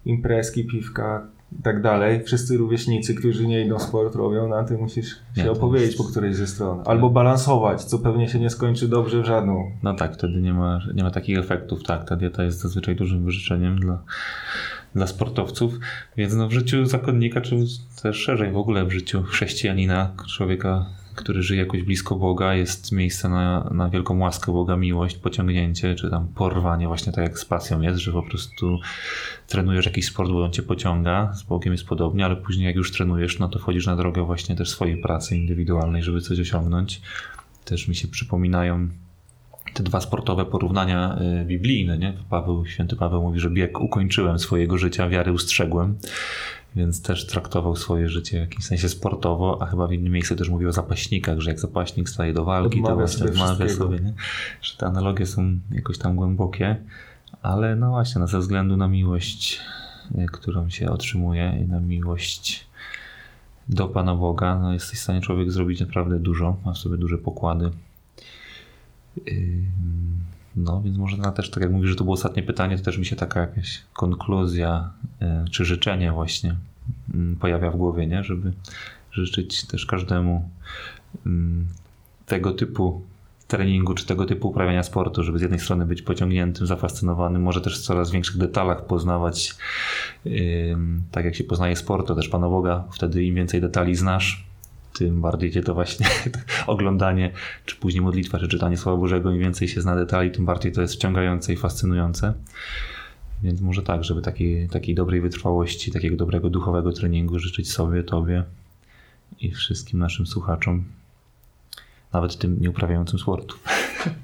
[0.05, 1.27] imprezki, piwka
[1.59, 5.43] i tak dalej, wszyscy rówieśnicy, którzy nie idą sport robią, na no ty musisz się
[5.43, 5.97] nie, opowiedzieć jest...
[5.97, 6.81] po którejś ze stron.
[6.85, 7.13] Albo tak.
[7.13, 9.71] balansować, co pewnie się nie skończy dobrze w żadną.
[9.83, 13.25] No tak, wtedy nie ma, nie ma takich efektów, tak, ta dieta jest zazwyczaj dużym
[13.25, 14.03] wyrzeczeniem dla
[14.95, 15.79] dla sportowców,
[16.17, 17.55] więc no w życiu zakonnika, czy
[18.01, 20.85] też szerzej w ogóle w życiu chrześcijanina, człowieka,
[21.15, 26.09] który żyje jakoś blisko Boga, jest miejsce na, na wielką łaskę Boga, miłość, pociągnięcie, czy
[26.09, 28.79] tam porwanie, właśnie tak jak z pasją jest, że po prostu
[29.47, 32.91] trenujesz jakiś sport, bo on cię pociąga, z Bogiem jest podobnie, ale później jak już
[32.91, 37.01] trenujesz, no to wchodzisz na drogę właśnie też swojej pracy indywidualnej, żeby coś osiągnąć.
[37.65, 38.89] Też mi się przypominają
[39.73, 42.13] te dwa sportowe porównania y, biblijne, nie?
[42.29, 45.97] Paweł, święty Paweł mówi, że bieg ukończyłem swojego życia, wiary ustrzegłem,
[46.75, 50.49] więc też traktował swoje życie w jakimś sensie sportowo, a chyba w innym miejscu też
[50.49, 54.13] mówił o zapaśnikach, że jak zapaśnik staje do walki, odmawia to właśnie odmawia sobie, nie?
[54.61, 56.75] że te analogie są jakoś tam głębokie,
[57.41, 59.59] ale no właśnie, no ze względu na miłość,
[60.17, 62.69] y, którą się otrzymuje i na miłość
[63.69, 67.17] do Pana Boga, no jesteś w stanie człowiek zrobić naprawdę dużo, ma w sobie duże
[67.17, 67.71] pokłady.
[70.55, 72.97] No, więc może na też, tak jak mówisz, że to było ostatnie pytanie, to też
[72.97, 76.55] mi się taka jakaś konkluzja y, czy życzenie właśnie
[77.39, 78.23] pojawia w głowie, nie?
[78.23, 78.53] Żeby
[79.11, 80.49] życzyć też każdemu
[82.25, 83.01] tego typu
[83.47, 87.79] treningu, czy tego typu uprawiania sportu, żeby z jednej strony być pociągniętym, zafascynowanym, może też
[87.79, 89.55] w coraz większych detalach poznawać,
[91.11, 94.48] tak jak się poznaje sport, to też Pana Boga, wtedy im więcej detali znasz,
[94.99, 96.07] tym bardziej cię to właśnie
[96.67, 97.31] oglądanie,
[97.65, 100.81] czy później modlitwa, czy czytanie Słowa Bożego, im więcej się zna detali, tym bardziej to
[100.81, 102.33] jest wciągające i fascynujące.
[103.43, 108.43] Więc może tak, żeby takiej, takiej dobrej wytrwałości, takiego dobrego duchowego treningu życzyć sobie, Tobie
[109.39, 110.83] i wszystkim naszym słuchaczom,
[112.13, 113.55] nawet tym nieuprawiającym sportu.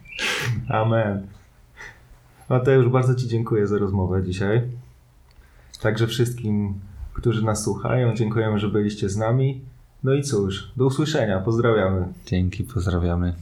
[0.69, 1.27] Amen.
[2.49, 4.61] Mateusz, bardzo Ci dziękuję za rozmowę dzisiaj.
[5.81, 6.73] Także wszystkim,
[7.13, 9.61] którzy nas słuchają, dziękujemy, że byliście z nami.
[10.05, 11.39] No i cóż, do usłyszenia.
[11.39, 12.07] Pozdrawiamy.
[12.25, 13.33] Dzięki, pozdrawiamy.